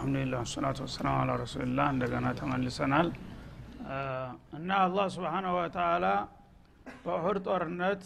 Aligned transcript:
አልሐምዱሊላህ 0.00 0.42
ሰላቱ 0.50 0.78
ወሰላም 0.84 1.14
አላ 1.16 1.30
ረሱልላህ 1.40 1.86
እንደገና 1.94 2.26
ተመልሰናል። 2.38 3.08
እና 4.58 4.68
አላህ 4.84 5.06
ስብሓናሁ 5.14 5.52
ወተአላ 5.58 6.06
በኡሁድ 7.04 7.38
ጦርነት 7.46 8.04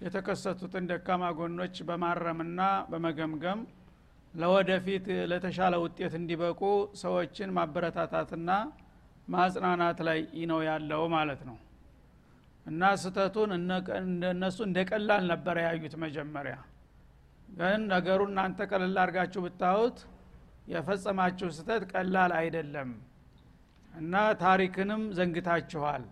የተከሰቱትን 0.00 0.84
ደካማ 0.90 1.22
ጎኖች 1.38 1.74
በማረምና 1.88 2.60
በመገምገም 2.92 3.62
ለወደፊት 4.34 5.08
ለተሻለ 5.32 5.74
ውጤት 5.84 6.14
እንዲበቁ 6.20 6.62
ሰዎችን 7.02 7.54
ማበረታታትና 7.58 8.50
ማጽናናት 9.28 9.98
ላይ 10.08 10.20
ነው 10.50 10.62
ያለው 10.68 11.02
ማለት 11.16 11.42
ነው። 11.50 11.58
እና 12.66 12.92
ስተቱን 13.02 13.52
እነሱ 14.30 14.58
እንደ 14.68 14.78
ቀላል 14.90 15.26
ነበረ 15.32 15.58
ያዩት 15.66 15.96
መጀመሪያ። 16.04 16.56
ግን 17.56 17.82
ነገሩ 17.92 18.22
እናንተ 18.30 18.70
ቀለል 18.70 18.96
አድርጋችሁ 19.02 19.40
ብታዩት 19.46 19.98
የፈጸማችሁ 20.70 21.48
ስተት 21.56 21.82
ቀላል 21.92 22.32
አይደለም 22.40 22.90
እና 23.94 24.14
ታሪክንም 24.42 25.02
ዘንግታችኋል። 25.16 26.02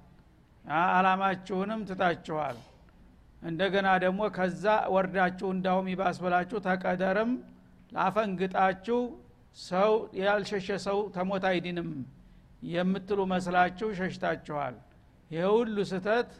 አላማችሁንም 0.89 1.81
ትታችኋል። 1.89 2.57
እንደገና 3.43 3.89
ደግሞ 4.05 4.21
ከዛ 4.37 4.65
ወርዳችሁ 4.95 5.49
እንዳውም 5.55 5.87
ይባስ 5.93 6.17
ብላችሁ 6.25 6.59
ተቀደርም 6.67 7.31
ላፈንግጣችሁ 7.93 8.99
ሰው 9.63 9.93
ያልሸሸ 10.21 10.69
ሰው 10.87 10.99
ተሞት 11.15 11.45
አይድንም 11.51 11.89
የምትሉ 12.69 13.21
መስላችሁ 13.33 13.89
ሸሽታችኋል። 13.99 14.75
ይህ 15.31 15.47
ሁሉ 15.53 15.77
ስተት 15.91 16.31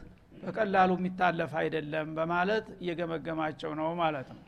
በቀላሉ 0.41 0.91
የሚታለፍ 0.99 1.51
አይደለም 1.61 2.07
በማለት 2.17 2.67
እየገመገማቸው 2.81 3.71
ነው 3.79 3.89
ማለት 4.01 4.29
ነው። 4.35 4.43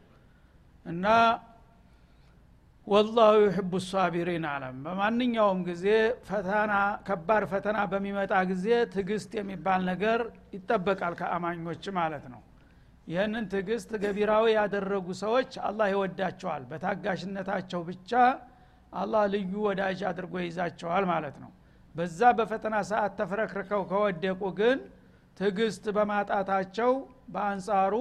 እና 0.85 1.05
ወላሁ 2.91 3.33
ዩሕቡ 3.41 3.73
ሳቢሪን 3.85 4.45
አለም። 4.49 4.77
በማንኛውም 4.85 5.59
ጊዜ 5.67 5.85
ፈተና 6.29 6.71
ከባድ 7.07 7.43
ፈተና 7.51 7.77
በሚመጣ 7.91 8.31
ጊዜ 8.49 8.65
ትግስት 8.95 9.31
የሚባል 9.39 9.81
ነገር 9.89 10.19
ይጠበቃል 10.55 11.13
ከአማኞች 11.19 11.85
ማለት 11.97 12.25
ነው። 12.33 12.41
ይህንን 13.07 13.45
ትግስት 13.53 13.91
ገቢራዊ 14.03 14.45
ያደረጉ 14.55 15.07
ሰዎች 15.21 15.51
አላህ 15.67 15.87
ይወዳቸዋል። 15.93 16.65
በታጋሽነታቸው 16.71 17.83
ብቻ 17.89 18.11
አላህ 18.93 19.23
ልዩ 19.33 19.53
ወዳጅ 19.67 20.01
አድርጎ 20.09 20.35
ይዛቸዋል 20.43 21.07
ማለት 21.11 21.37
ነው። 21.43 21.51
በዛ 21.95 22.19
በፈተና 22.37 22.75
ሰዓት 22.89 23.15
ተፍረክርከው 23.19 23.83
ከወደቁ 23.89 24.41
ግን 24.59 24.77
ትግስት 25.37 25.87
በማጣታቸው 25.97 26.91
በአንጻሩ 27.33 27.93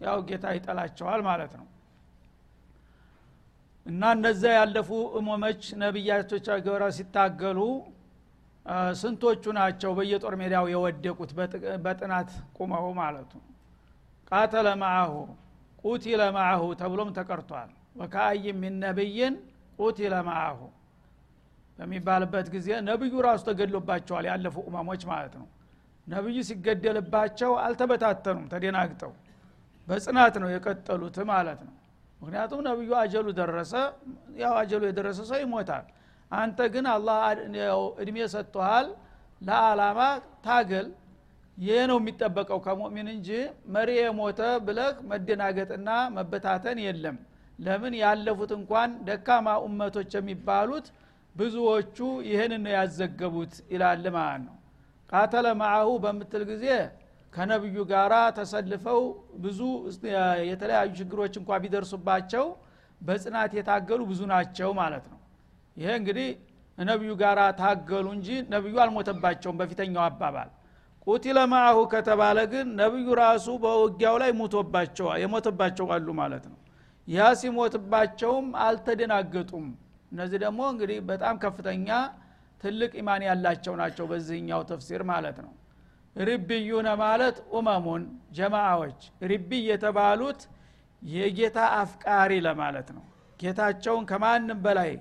ያው 0.00 0.18
ጌታ 0.28 0.46
ይጠላቸዋል 0.56 1.22
ማለት 1.28 1.54
ነው 1.60 1.66
እና 3.86 4.02
እነዚያ 4.16 4.52
ያለፉ 4.58 4.90
እሞመች 5.18 5.62
ነቢያቶች 5.82 6.46
ገራ 6.66 6.84
ሲታገሉ 6.96 7.58
ስንቶቹ 9.00 9.44
ናቸው 9.58 9.90
በየጦር 9.96 10.34
ሜዳው 10.40 10.66
የወደቁት? 10.72 11.30
በጥናት 11.84 12.30
ቁመው 12.56 12.86
ማለቱ 13.00 13.32
ቃተለ 14.30 14.68
ማአሁ 14.82 15.12
ቁቲለ 15.84 16.22
ማአሁ 16.36 16.62
ተብሎም 16.80 17.10
ተቀርቷል። 17.18 17.70
ወከአይ 18.00 18.46
ሚን 18.62 18.74
ነቢይን 18.84 19.34
ቁቲለ 19.78 20.14
ማአሁ 20.28 20.58
በሚባልበት 21.78 22.46
ጊዜ 22.54 22.68
ነቢዩ 22.88 23.14
ራሱ 23.26 23.42
ተገድሎባቸዋል 23.48 24.24
ያለፉ 24.30 24.56
ኡማሞች 24.68 25.02
ማለት 25.12 25.34
ነው። 25.40 25.46
ነቢዩ 26.06 26.38
ሲገደልባቸው 26.48 27.52
አልተበታተኑም 27.64 28.44
ተደናግጠው 28.52 29.12
በጽናት 29.88 30.34
ነው 30.42 30.48
የቀጠሉት 30.54 31.16
ማለት 31.30 31.60
ነው 31.66 31.74
ምክንያቱም 32.24 32.60
ነቢዩ 32.68 32.90
አጀሉ 33.00 33.26
ደረሰ 33.38 33.72
ያው 34.42 34.54
አጀሉ 34.60 34.82
የደረሰ 34.88 35.20
ሰው 35.30 35.38
ይሞታል። 35.42 35.84
አንተ 36.30 36.58
ግን 36.74 36.86
አላህ 36.92 37.18
እድሜ 38.02 38.16
ሰጥቶሃል 38.34 38.86
ለአላማ 39.40 40.00
ታገል። 40.44 40.88
ይህ 41.58 41.80
ነው 41.90 41.98
የሚጠበቀው 42.00 42.58
ከሙእሚን 42.64 43.08
እንጂ 43.12 43.28
መሪ 43.74 43.90
የሞተ 43.98 44.40
ብለህ 44.66 44.94
መደናገጥና 45.10 45.88
መበታተን 46.16 46.78
የለም። 46.86 47.16
ለምን? 47.58 47.94
ያለፉት 48.02 48.52
እንኳን 48.56 48.90
ደካማ 49.08 49.48
ኡመቶች 49.64 50.12
የሚባሉት 50.18 50.86
ብዙዎቹ 51.34 51.96
ይህን 52.28 52.52
ነው 52.64 52.72
ያዘገቡት 52.76 53.54
ይላል 53.72 54.04
ማለት 54.16 54.42
ነው። 54.46 54.56
ቃተለ 55.12 55.46
ማአሁ 55.60 55.88
በምትል 56.04 56.42
ጊዜ 56.50 56.66
ከነብዩ 57.34 57.76
ጋራ 57.90 58.14
ተሰልፈው 58.36 59.00
ብዙ 59.44 59.60
የተለያዩ 60.50 60.90
ችግሮች 60.98 61.34
እንኳ 61.40 61.58
ቢደርሱባቸው 61.62 62.44
በጽናት 63.00 63.52
የታገሉ 63.58 64.00
ብዙ 64.10 64.20
ናቸው 64.32 64.70
ማለት 64.80 65.04
ነው። 65.12 65.18
ይሄ 65.76 65.88
እንግዲህ 66.00 66.28
ነቢዩ 66.78 67.12
ጋራ 67.20 67.40
ታገሉ 67.58 68.06
እንጂ 68.16 68.28
ነቢዩ 68.54 68.74
አልሞተባቸውም 68.84 69.58
በፊተኛው 69.60 70.04
አባባል። 70.06 70.50
ቁቲለ 71.06 71.38
ማአሁ 71.52 71.78
ከተባለ 71.92 72.38
ግን 72.52 72.66
ነቢዩ 72.80 73.06
ራሱ 73.20 73.46
በውጊያው 73.64 74.16
ላይ 74.22 74.30
ሞቶባቸዋል 74.38 75.18
የሞተባቸው 75.22 75.88
አሉ 75.96 76.08
ማለት 76.20 76.44
ነው። 76.52 76.58
ያ 77.08 77.26
ሲሞትባቸውም 77.40 78.46
አልተደናገጡም። 78.66 79.66
እነዚህ 80.12 80.38
ደግሞ 80.44 80.60
እንግዲህ 80.72 80.98
በጣም 81.10 81.34
ከፍተኛ 81.44 81.88
ትልቅ 82.60 82.92
ኢማን 83.00 83.22
ያላቸው 83.28 83.74
ናቸው 83.80 84.04
በዚህኛው 84.10 84.60
ተፍሲር 84.70 85.02
ማለት 85.10 85.38
ነው 85.44 85.52
ሪብዩነ 86.16 86.88
ማለት 87.00 87.36
ኡመሙን 87.54 88.02
ጀማዎች 88.36 89.00
ሪብይ 89.30 89.64
የተባሉት 89.70 90.40
የጌታ 91.02 91.58
አፍቃሪ 91.78 92.32
ለማለት 92.46 92.88
ነው። 92.96 93.04
ጌታቸውን 93.40 94.04
ከማንም 94.10 94.58
በላይ 94.64 94.92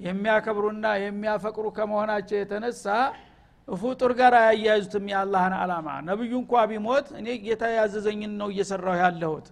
የሚያከብሩና 0.00 0.86
የሚያፈቅሩ 1.02 1.66
ከመሆናቸው 1.76 2.36
የተነሳ 2.38 2.84
ፍጡር 3.68 4.12
ጋር 4.18 4.34
አያያዙትም 4.40 5.04
የአላህን 5.10 5.54
አላማ 5.58 5.88
ነብዩ 6.06 6.32
እንኳ 6.40 6.62
ቢሞት 6.70 7.08
እኔ 7.18 7.26
ጌታ 7.44 7.64
ያዘዘኝን 7.74 8.32
ነው 8.40 8.48
እየሰራው 8.52 8.96
ያለሁት 9.02 9.48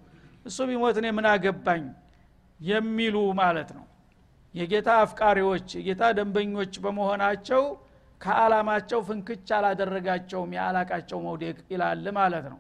እሱ 0.47 0.59
ቢሞት 0.71 0.97
እኔ 1.01 1.07
ምን 1.17 1.27
አገባኝ 1.33 1.85
የሚሉ 2.61 3.17
ማለት 3.41 3.71
ነው። 3.77 3.85
የጌታ 4.55 4.89
አፍቃሪዎች 5.03 5.67
የጌታ 5.79 6.05
ደንበኞች 6.19 6.73
በመሆናቸው 6.85 7.63
ከአላማቸው 8.21 9.01
ፍንክች 9.09 9.49
አላደረጋቸውም 9.57 10.51
የአላቃቸው 10.57 11.19
መውደቅ 11.27 11.59
ይላል 11.73 12.07
ማለት 12.19 12.47
ነው። 12.53 12.59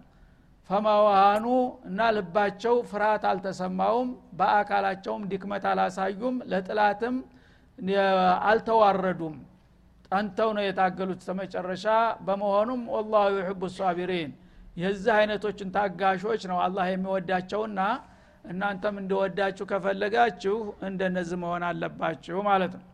ፈማዋሃኑ 0.71 1.47
እና 1.89 2.09
ልባቸው 2.17 2.75
ፍርሃት 2.91 3.23
አልተሰማውም 3.31 4.09
በአካላቸውም 4.39 5.23
ድክመት 5.31 5.65
አላሳዩም 5.71 6.37
ለጥላትም 6.51 7.17
አልተዋረዱም። 8.49 9.37
ጠንተው 10.11 10.51
ነው 10.57 10.63
የታገሉት 10.65 11.23
ተመጨረሻ 11.27 11.87
በመሆኑም 12.27 12.83
ወላሁ 12.95 13.25
ዩሕቡ 13.39 13.63
ሳቢሪን 13.75 14.31
የዚህ 14.77 15.13
አይነቶችን 15.17 15.73
ታጋሾች 15.75 16.43
ነው 16.51 16.59
አላህ 16.65 16.87
የሚወዳቸውና 16.91 17.81
እናንተም 18.45 18.97
እንደወዳችሁ 19.03 19.65
ከፈለጋችሁ 19.73 20.57
እንደነዚህ 20.89 21.39
መሆን 21.43 21.65
አለባችሁ 21.69 22.37
ማለት 22.49 22.73
ነው 22.79 22.85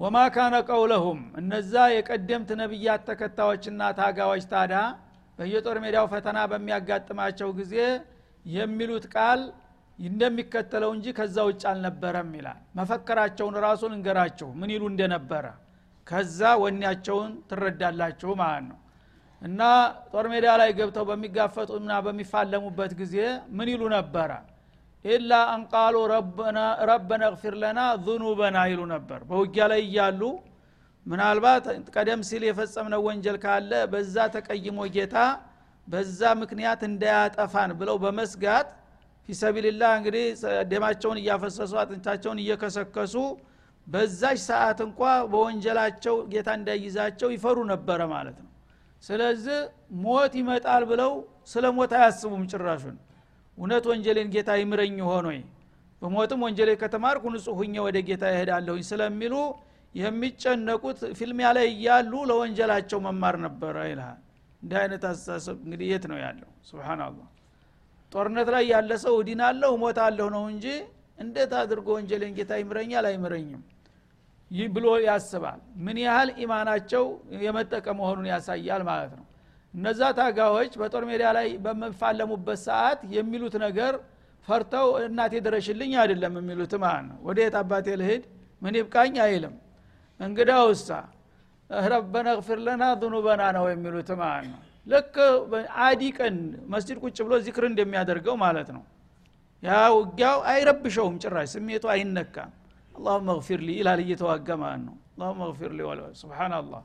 ወማ 0.00 0.16
ካነ 0.34 0.54
ቀውለሁም። 0.68 1.18
እነዛ 1.40 1.72
የቀደምት 1.92 2.50
ነቢያት 2.60 3.02
ተከታዮችና 3.08 3.80
ታጋዎች 3.98 4.44
ታዳ 4.52 4.74
በየጦር 5.38 5.78
ሜዳው 5.84 6.06
ፈተና 6.12 6.38
በሚያጋጥማቸው 6.50 7.50
ጊዜ 7.58 7.74
የሚሉት 8.46 9.04
ቃል 9.14 9.40
እንደሚከተለው 9.98 10.90
እንጂ 10.96 11.06
ከዛ 11.18 11.36
ውጭ 11.48 11.62
አልነበረም 11.70 12.30
ይላል። 12.38 12.60
መፈከራቸውን 12.78 13.56
ራሱን 13.66 13.92
እንገራችሁ 13.96 14.48
ምን 14.60 14.70
ይሉ 14.74 14.84
እንደነበረ 14.92 15.46
ከዛ 16.06 16.40
ወኔያቸውን 16.62 17.32
ትረዳላችሁ 17.50 18.30
ማለት 18.40 18.64
ነው። 18.70 18.78
እና 19.42 19.60
ጦር 20.12 20.26
ሜዳ 20.32 20.46
ላይ 20.60 20.70
ገብተው 20.78 21.04
በሚጋፈጡና 21.10 21.92
በሚፋለሙበት 22.06 22.94
ጊዜ 23.00 23.16
ምን 23.58 23.68
ይሉ 23.72 23.82
ነበረ 23.96 24.30
ኢላ 25.04 25.32
አንቃሉ 25.52 25.96
ረበና 26.90 27.22
እግፊር 27.28 27.54
ለና 27.62 27.80
ዙኑበና 28.06 28.58
ይሉ 28.70 28.80
ነበር 28.94 29.20
በውጊያ 29.28 29.66
ላይ 29.72 29.80
እያሉ 29.86 30.22
ምናልባት 31.06 31.64
ቀደም 31.94 32.20
ሲል 32.28 32.42
የፈጸምነው 32.48 33.00
ወንጀል 33.06 33.36
ካለ 33.44 33.72
በዛ 33.92 34.16
ተቀይሞ 34.34 34.78
ጌታ 34.96 35.16
በዛ 35.88 36.20
ምክንያት 36.42 36.80
እንዳያጠፋን 36.88 37.70
ብለው 37.80 37.96
በመስጋት 38.02 38.68
ፊሰቢልላህ 39.28 39.90
እንግዲህ 39.98 40.26
ደማቸውን 40.70 41.18
እያፈሰሱ 41.22 41.72
አጥንታቸውን 41.82 42.38
እየከሰከሱ 42.42 43.14
በዛች 43.86 44.38
ሰዓት 44.48 44.78
እንኳ 44.86 45.00
በወንጀላቸው 45.32 46.16
ጌታ 46.32 46.48
እንዳይዛቸው 46.58 47.28
ይፈሩ 47.34 47.58
ነበረ 47.72 48.00
ማለት 48.12 48.36
ነው። 48.42 48.48
ስለዚህ 49.02 49.58
ሞት 50.04 50.32
ይመጣል 50.40 50.82
ብለው 50.90 51.12
ስለ 51.52 51.66
ሞት 51.78 51.92
አያስቡም 51.98 52.42
ጭራሹን 52.52 52.96
እውነት 53.60 53.84
ወንጀሌን 53.90 54.28
ጌታ 54.34 54.50
ይምረኝ 54.60 54.98
ሆኖይ 55.08 55.40
በሞትም 56.02 56.40
ወንጀሌ 56.44 56.70
ከተማርኩ 56.82 57.24
ንጹህ 57.32 57.56
ሁኜ 57.58 57.74
ወደ 57.86 57.98
ጌታ 58.08 58.24
ይሄዳለሁኝ 58.32 58.82
ስለሚሉ 58.90 59.34
የሚጨነቁት 59.94 60.98
ፊልሚያ 61.18 61.48
ላይ 61.56 61.66
እያሉ 61.72 62.12
ለወንጀላቸው 62.30 62.98
መማር 63.06 63.36
ነበረ 63.44 63.76
ይልሃል። 63.90 64.20
እንዲህ 64.62 64.78
አይነት 64.82 65.02
አስተሳሰብ 65.10 65.56
እንግዲህ 65.64 65.86
የት 65.92 66.04
ነው 66.10 66.18
ያለው? 66.22 66.48
ስብናላህ 66.68 67.28
ጦርነት 68.12 68.48
ላይ 68.54 68.64
ያለ 68.72 68.90
ሰው 69.04 69.14
እዲናለሁ 69.22 69.72
ሞታለሁ 69.82 70.26
ነው 70.36 70.44
እንጂ 70.52 70.66
እንዴት 71.18 71.52
አድርጎ 71.60 71.88
ወንጀልን 71.96 72.32
ጌታ 72.38 72.52
ይምረኛል 72.60 73.06
አይምረኝም? 73.10 73.62
ብሎ 74.70 74.86
ያስባል። 75.04 75.60
ምን 75.84 75.96
ያህል 76.04 76.30
ኢማናቸው 76.44 77.04
የመጠቀ 77.44 77.86
መሆኑን 77.98 78.26
ያሳያል 78.32 78.82
ማለት 78.88 79.12
ነው 79.18 79.26
እነዛ 79.74 80.00
ታጋዎች 80.18 80.72
በጦር 80.80 81.04
ሜዳ 81.10 81.24
ላይ 81.36 81.48
በሚፋለሙበት 81.64 82.60
ሰዓት 82.66 83.00
የሚሉት 83.14 83.54
ነገር 83.64 83.94
ፈርተው 84.48 84.88
እናቴ 85.02 85.34
ድረሽልኝ 85.46 85.92
አይደለም 86.02 86.34
የሚሉት 86.40 86.72
ማለት 86.84 87.04
ነው። 87.10 87.18
ወደ 87.28 87.38
የት 87.44 87.56
አባቴ 87.60 87.86
ልሂድ? 88.00 88.22
ምን 88.62 88.74
ይብቃኝ 88.78 89.14
አይልም። 89.26 89.54
እንግዳ 90.20 90.50
ውሳ 90.66 90.88
ረበነ 91.88 92.28
እግፊር 92.36 92.58
ለና 92.66 92.84
ذኑበና 93.02 93.42
ነው 93.56 93.64
የሚሉት 93.72 94.10
ማለት 94.22 94.46
ነው። 94.52 94.60
ልክ 94.86 95.14
አዲ 95.84 96.02
ቀን 96.18 96.36
መስጅድ 96.72 96.98
ቁጭ 97.04 97.18
ብሎ 97.26 97.34
ዚክር 97.46 97.64
እንደሚያደርገው 97.70 98.34
ማለት 98.44 98.68
ነው። 98.76 98.82
ያ 99.62 99.70
ውጊያው 99.96 100.38
አይረብሸውም 100.50 101.16
ጭራሽ 101.22 101.48
ስሜቱ 101.54 101.84
አይነካም። 101.94 102.50
አላሁመ 102.94 103.28
እግፊር 103.36 103.60
ሊ 103.66 103.70
ይላል 103.78 104.00
እየተዋጋ 104.04 104.48
ማለት 104.62 104.82
ነው። 104.88 104.96
አላሁመ 105.14 105.40
እግፊር 105.48 105.72
ሊ 105.72 105.82
ስብናላህ 106.20 106.82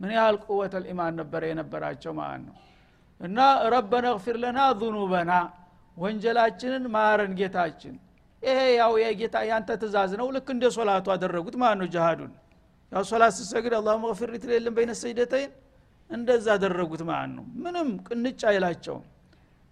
ምን 0.00 0.10
ያህል 0.16 0.36
ቁወት 0.44 0.74
ልኢማን 0.82 1.14
ነበረ 1.20 1.42
የነበራቸው 1.50 2.12
ማለት 2.18 2.42
ነው። 2.48 2.56
እና 3.20 3.38
ረበነ 3.74 4.06
እግፊር 4.14 4.36
ለና 4.42 4.58
ذኑበና 4.80 5.32
ወንጀላችንን 5.96 6.84
ማረን 6.94 7.32
ጌታችን። 7.38 7.94
ይሄ 8.42 8.58
ያው 8.78 8.92
የጌታ 9.02 9.36
ያንተ 9.50 9.70
ትእዛዝ 9.80 10.12
ነው። 10.20 10.26
ልክ 10.36 10.48
እንደ 10.54 10.64
ሶላቱ 10.76 11.06
አደረጉት 11.14 11.54
ማለት 11.62 11.78
ነው 11.82 11.88
ጅሃዱን። 11.94 12.32
ያው 12.92 13.04
ሶላት 13.10 13.32
ስሰግድ 13.38 13.72
አላሁመ 13.78 14.04
እግፊር 14.10 14.30
ሊ 14.32 14.38
ትሌልን 14.42 14.74
በይነ 14.76 14.92
ሰጅደተይን 15.00 15.52
እንደዛ 16.10 16.46
አደረጉት 16.56 17.02
ማለት 17.08 17.32
ነው። 17.36 17.44
ምንም 17.64 17.88
ቅንጭ 18.06 18.40
አይላቸውም። 18.50 19.04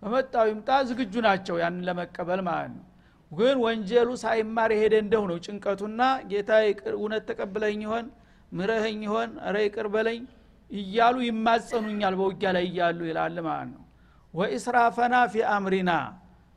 በመጣው 0.03 0.47
ይምጣ 0.51 0.71
ዝግጁ 0.89 1.15
ናቸው 1.27 1.57
ያንን 1.63 1.85
ለመቀበል 1.89 2.41
ማለት 2.49 2.73
ነው። 2.75 2.85
ግን 3.33 3.57
ወንጀሉ 3.65 4.09
ሳይማር 4.23 4.71
የሄደ 4.75 4.95
እንደሁ 5.05 5.23
ነው 5.31 5.39
ጭንቀቱና 5.45 6.01
ጌታ 6.31 6.51
እውነት 6.95 7.25
ተቀብለኝ 7.31 7.81
ይሆን 7.87 8.07
ምረህኝ 8.53 8.99
ይሆን? 9.07 9.31
ረ 9.47 9.57
ይቅር 9.65 9.87
በለኝ 9.95 10.21
እያሉ 10.71 11.17
ይማጸኑኛል 11.27 12.15
በውጊያ 12.21 12.51
ላይ 12.57 12.65
እያሉ 12.71 13.01
ይላል 13.09 13.37
ማለት 13.47 13.71
ነው። 13.73 13.83
ወኢስራፈና 14.35 15.15
ፊ 15.33 15.43
አምሪና 15.53 15.91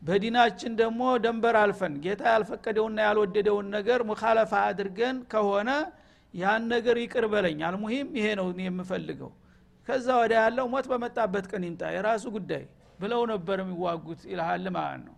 በዲናችን 0.02 0.74
ደግሞ 0.80 1.02
ደንበር 1.24 1.56
አልፈን 1.62 1.94
ጌታ 2.04 2.24
ያልፈቀደውና 2.34 2.98
ያልወደደውን 3.08 3.68
ነገር 3.76 4.00
ሙካለፋ 4.10 4.54
አድርገን 4.68 5.18
ከሆነ 5.32 5.70
ያን 6.34 6.64
ነገር 6.74 6.98
ይቅር 7.04 7.26
በለኝ። 7.32 7.60
አልሙሂም 7.68 8.10
ይሄ 8.18 8.28
ነው 8.40 8.48
የምፈልገው። 8.62 9.32
ከዛ 9.88 10.08
ወደ 10.22 10.34
ያለው 10.42 10.66
ሞት 10.72 10.88
በመጣበት 10.92 11.46
ቀን 11.52 11.64
ይምጣ 11.68 11.84
የራሱ 11.96 12.26
ጉዳይ 12.36 12.64
ብለው 13.00 13.22
ነበር 13.32 13.58
የሚዋጉት 13.64 14.22
ይልሃል 14.32 14.66
ማለት 14.78 15.02
ነው። 15.08 15.16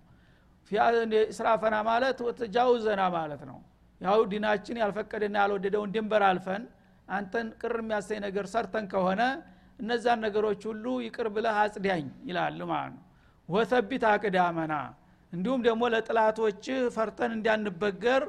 እስራፈና 1.31 1.75
ማለት 1.87 2.17
ተጃውዘና 2.39 3.01
ማለት 3.15 3.41
ነው 3.49 3.57
ያው 4.01 4.19
ዲናችን 4.31 4.79
ያልፈቀደና 4.81 5.35
ያልወደደውን 5.43 5.91
ድንበር 5.95 6.23
አልፈን 6.27 6.63
አንተን 7.07 7.47
ቅር 7.61 7.75
የሚያሰኝ 7.81 8.19
ነገር 8.25 8.45
ሰርተን 8.51 8.85
ከሆነ 8.91 9.21
እነዛን 9.79 10.19
ነገሮች 10.25 10.61
ሁሉ 10.69 10.85
ይቅር 11.05 11.27
ብለህ 11.35 11.57
አጽዳኝ 11.61 12.05
ይላል 12.29 12.59
ማለት 12.71 12.93
ነው። 12.95 13.03
ወተቢት 13.49 14.03
አቅዳመና። 14.09 14.73
እንዲሁም 15.33 15.61
ደግሞ 15.67 15.83
ለጥላቶች 15.93 16.65
ፈርተን 16.95 17.31
እንዳንበገር 17.37 18.23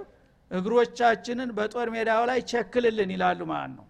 እግሮቻችንን 0.51 1.51
በጦር 1.59 1.89
ሜዳው 1.95 2.23
ላይ 2.31 2.41
ቸክልልን 2.51 3.11
ይላሉ 3.15 3.41
ማለት 3.53 3.73
ነው። 3.79 3.87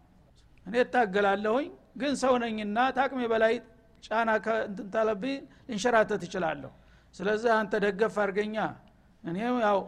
እኔ 0.67 0.75
እታገላለሁኝ 0.85 1.69
ግን 2.00 2.12
ሰው 2.23 2.35
ነኝና 2.43 2.79
ታቅሜ 2.99 3.21
በላይ 3.33 3.55
ጫና 4.05 4.29
እንትን 4.67 4.88
ታለብኝ 4.93 5.38
ልንሸራተት 5.69 6.23
ይችላለሁ 6.26 6.71
ስለዚህ 7.15 7.50
አንተ 7.56 7.73
ደገፍ 7.85 8.17
አርገኛ 8.25 8.56
እኔም 9.25 9.56
ያው 9.65 9.79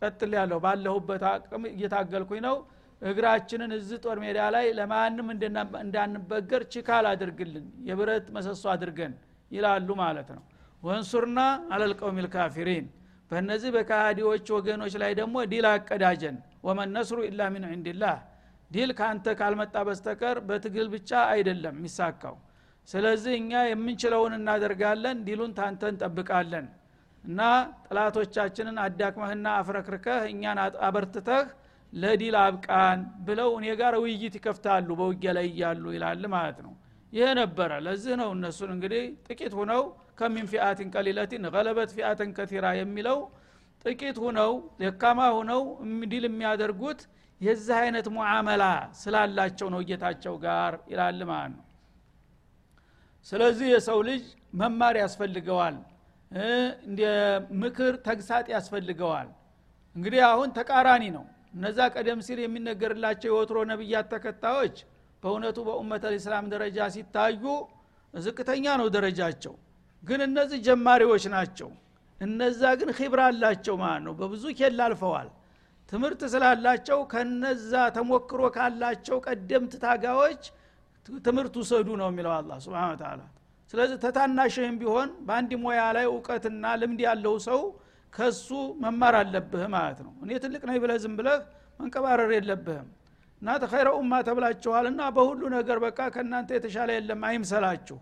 ቀጥል 0.00 0.32
ያለሁ 0.38 0.58
ባለሁበት 0.64 1.22
አቅም 1.30 1.64
እየታገልኩኝ 1.70 2.40
ነው። 2.46 2.56
እግራችንን 3.02 3.70
እዚህ 3.76 3.98
ጦር 4.04 4.18
ሜዳ 4.22 4.38
ላይ 4.54 4.66
ለማንም 4.78 5.28
እንዳንበገር 5.82 6.62
ችካል 6.72 7.04
አድርግልን 7.12 7.66
የብረት 7.88 8.26
መሰሶ 8.36 8.64
አድርገን 8.74 9.12
ይላሉ 9.50 9.88
ማለት 10.02 10.28
ነው። 10.36 10.42
وانصرنا 10.82 11.40
على 11.72 11.92
القوم 11.92 12.18
الكافرين። 12.24 12.86
በእነዚህ 13.30 13.70
በካሃዲዎች 13.74 14.46
ወገኖች 14.56 14.94
ላይ 15.02 15.12
ደግሞ 15.18 15.36
ዲል 15.50 15.66
አቀዳጀን። 15.70 16.36
وما 16.66 16.90
النصر 16.96 17.18
إلا 17.28 17.42
من 17.54 17.64
عند 17.70 17.93
الله 17.93 18.16
ዲል 18.70 18.90
ከአንተ 18.98 19.26
ካልመጣ 19.38 19.76
በስተቀር 19.88 20.36
በትግል 20.48 20.88
ብቻ 20.94 21.10
አይደለም 21.32 21.74
የሚሳካው 21.78 22.36
ስለዚህ 22.88 23.32
እኛ 23.40 23.52
የምንችለውን 23.68 24.32
እናደርጋለን 24.38 25.18
ዲሉን 25.26 25.52
ታንተ 25.58 25.82
እንጠብቃለን 25.92 26.66
እና 27.24 27.40
ጥላቶቻችንን 27.86 28.76
አዳክመህና 28.84 29.46
አፍረክርከህ 29.60 30.22
እኛን 30.30 30.58
አበርትተህ 30.86 31.46
ለዲል 31.92 32.36
አብቃን 32.40 32.98
ብለው 33.26 33.50
እኔ 33.58 33.66
ጋር 33.80 33.94
ውይይት 34.02 34.34
ይከፍታሉ 34.38 34.88
በውጊያ 35.00 35.30
ላይ 35.38 35.46
እያሉ 35.50 35.84
ይላል 35.96 36.22
ማለት 36.34 36.58
ነው። 36.66 36.72
ይሄ 37.12 37.28
ነበረ። 37.40 37.70
ለዚህ 37.86 38.14
ነው 38.20 38.28
እነሱን 38.36 38.70
እንግዲህ 38.74 39.04
ጥቂት 39.26 39.54
ሁነው 39.60 39.82
ከሚን 40.18 40.46
ፊአትን 40.52 40.88
ቀሊለትን 40.94 41.44
ገለበት 41.54 41.90
ፊአትን 41.96 42.30
ከቲራ 42.36 42.66
የሚለው 42.78 43.18
ጥቂት 43.84 44.16
ሁነው 44.24 44.52
ደካማ 44.80 45.20
ሁነው 45.36 45.62
ድል 46.12 46.24
የሚያደርጉት 46.28 47.00
የዚህ 47.40 47.76
አይነት 47.82 48.06
ሙዓመላ 48.16 48.64
ስላላቸው 49.00 49.68
ነው 49.74 49.80
ጌታቸው 49.88 50.34
ጋር 50.42 50.72
ይላል 50.90 51.20
ማለት 51.30 51.52
ነው። 51.54 51.64
ስለዚህ 53.26 53.66
የሰው 53.74 53.98
ልጅ 54.08 54.22
መማር 54.60 54.94
ያስፈልገዋል 55.02 55.76
እንደ 56.30 57.00
ምክር 57.62 57.94
ተግሳጥ 58.06 58.46
ያስፈልገዋል። 58.54 59.28
እንግዲህ 59.96 60.20
አሁን 60.28 60.48
ተቃራኒ 60.58 61.04
ነው። 61.16 61.24
እነዛ 61.54 61.78
ቀደም 61.94 62.20
ሲል 62.26 62.38
የሚነገርላቸው 62.42 63.28
የወትሮ 63.30 63.58
ነቢያት 63.70 64.06
ተከታዮች 64.12 64.76
በእውነቱ 65.22 65.58
በኡመት 65.68 66.04
ልእስላም 66.12 66.46
ደረጃ 66.52 66.78
ሲታዩ 66.94 67.42
ዝቅተኛ 68.14 68.66
ነው 68.80 68.86
ደረጃቸው። 68.96 69.54
ግን 70.02 70.20
እነዚህ 70.28 70.58
ጀማሪዎች 70.68 71.24
ናቸው። 71.34 71.70
እነዛ 72.18 72.62
ግን 72.80 72.90
ኺብራ 72.98 73.20
አላቸው 73.30 73.74
ማለት 73.82 74.02
ነው። 74.06 74.14
በብዙ 74.20 74.44
ኬላ 74.58 74.80
አልፈዋል። 74.88 75.28
ትምህርት 75.92 76.22
ስላላቸው 76.32 76.98
ከነዛ 77.12 77.72
ተሞክሮ 77.96 78.40
ካላቸው 78.56 79.16
ቀደምት 79.26 79.72
ታጋዎች 79.84 80.42
ትምህርት 81.24 81.54
ውሰዱ 81.60 81.88
ነው 82.00 82.08
የሚለው 82.10 82.32
አላ 82.36 82.50
ስብን 82.64 82.96
ተላ 83.00 83.20
ስለዚህ 83.72 83.96
ተታናሽህም 84.04 84.76
ቢሆን 84.80 85.08
በአንድ 85.26 85.52
ሙያ 85.62 85.82
ላይ 85.96 86.06
እውቀትና 86.10 86.64
ልምድ 86.80 87.00
ያለው 87.06 87.34
ሰው 87.46 87.60
ከሱ 88.12 88.48
መማር 88.82 89.14
አለብህ 89.20 89.64
ማለት 89.74 89.98
ነው። 90.06 90.12
እኔ 90.24 90.30
ትልቅ 90.44 90.62
ነኝ 90.70 90.78
ብለህ 90.84 90.96
ዝም 91.02 91.14
ብለህ 91.18 91.38
መንቀባረር 91.80 92.30
የለብህም። 92.36 92.88
እና 93.42 93.50
ተኸይረ 93.62 93.88
ኡማ 93.98 94.12
ተብላችኋልና 94.26 95.02
በሁሉ 95.16 95.42
ነገር 95.54 95.78
በቃ 95.84 95.98
ከእናንተ 96.14 96.50
የተሻለ 96.56 96.90
የለም 96.96 97.22
አይምሰላችሁ። 97.28 97.98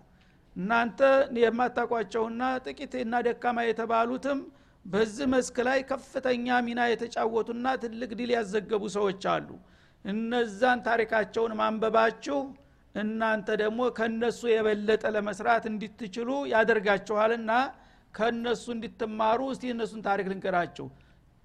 እናንተ 0.57 1.01
የማታቋቸውና 1.43 2.43
ጥቂት 2.65 2.95
እና 3.03 3.21
ደካማ 3.27 3.59
የተባሉትም 3.67 4.39
በዚህ 4.85 5.27
መስክ 5.33 5.57
ላይ 5.69 5.79
ከፍተኛ 5.91 6.57
ሚና 6.67 6.81
የተጫወቱና 6.91 7.67
ትልቅ 7.83 8.11
ድል 8.19 8.31
ያዘገቡ 8.37 8.83
ሰዎች 8.97 9.23
አሉ። 9.35 9.49
እነዛን 10.05 10.81
ታሪካቸውን 10.89 11.53
ማንበባችሁ 11.61 12.39
እናንተ 12.99 13.49
ደግሞ 13.63 13.81
ከነሱ 13.99 14.41
የበለጠ 14.53 15.05
ለመስራት 15.17 15.65
እንድትችሉ 15.71 16.29
ያደርጋችኋልና 16.53 17.53
ከነሱ 18.15 18.65
እንድትማሩ 18.77 19.41
እስቲ 19.53 19.65
እነሱን 19.75 20.01
ታሪክ 20.07 20.27
ልንገራቸው 20.33 20.87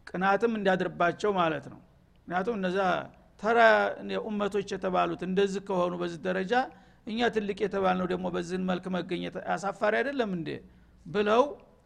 ቅናትም 0.07 0.53
እንዲያድርባቸው 0.57 1.31
ማለት 1.39 1.65
ነው። 1.73 1.79
ምክንያቱም 2.17 2.55
እነዛ 2.59 2.79
ተራ 3.43 3.59
ኡመቶች 4.23 4.69
የተባሉት 4.75 5.21
እንደዚህ 5.27 5.61
ከሆኑ 5.69 5.93
በዚህ 6.01 6.19
ደረጃ 6.27 6.53
እኛ 7.07 7.29
ትልቅ 7.35 7.57
የተባልነው 7.63 8.07
ደግሞ 8.11 8.25
በዚህን 8.35 8.63
መልክ 8.69 8.85
መገኘት 8.95 9.35
አሳፋሪ 9.53 9.93
አይደለም 9.99 10.31
እንዴ? 10.37 10.49
ብለው 11.05 11.41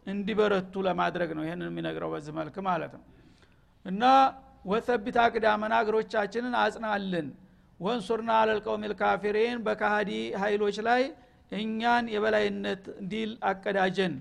እንዲበረቱ 0.06 0.74
ለማድረግ 0.86 1.30
ነው 1.36 1.42
ይህንን 1.46 1.68
የሚነግረው 1.70 2.10
በዚህ 2.14 2.32
መልክ 2.38 2.56
ማለት 2.68 2.92
ነው። 2.98 3.04
እና 3.84 4.04
ወሰቢት 4.64 5.16
አቅዳመና 5.24 5.74
እግሮቻችንን 5.82 6.54
አጽናልን 6.62 7.26
ወንሱርና 7.80 8.30
አለልቀውም 8.40 8.84
ልካፊሪን 8.92 9.58
በካሃዲ 9.66 10.10
ኃይሎች 10.42 10.76
ላይ 10.88 11.02
እኛን 11.52 12.06
የበላይነት 12.14 12.82
ዲል 13.10 13.30
አቀዳጀን 13.50 14.14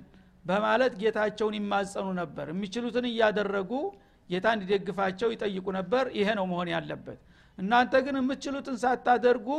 በማለት 0.46 0.94
ጌታቸውን 1.02 1.56
ይማጸኑ 1.60 2.08
ነበር። 2.20 2.46
የሚችሉትን 2.54 3.06
እያደረጉ 3.10 3.72
ጌታ 4.30 4.48
እንዲደግፋቸው 4.56 5.30
ይጠይቁ 5.34 5.66
ነበር። 5.78 6.06
ይሄ 6.20 6.30
ነው 6.40 6.46
መሆን 6.52 6.70
ያለበት። 6.76 7.20
እናንተ 7.58 7.94
ግን 8.06 8.16
የምትችሉትን 8.20 8.76
ሳታደርጉ 8.84 9.50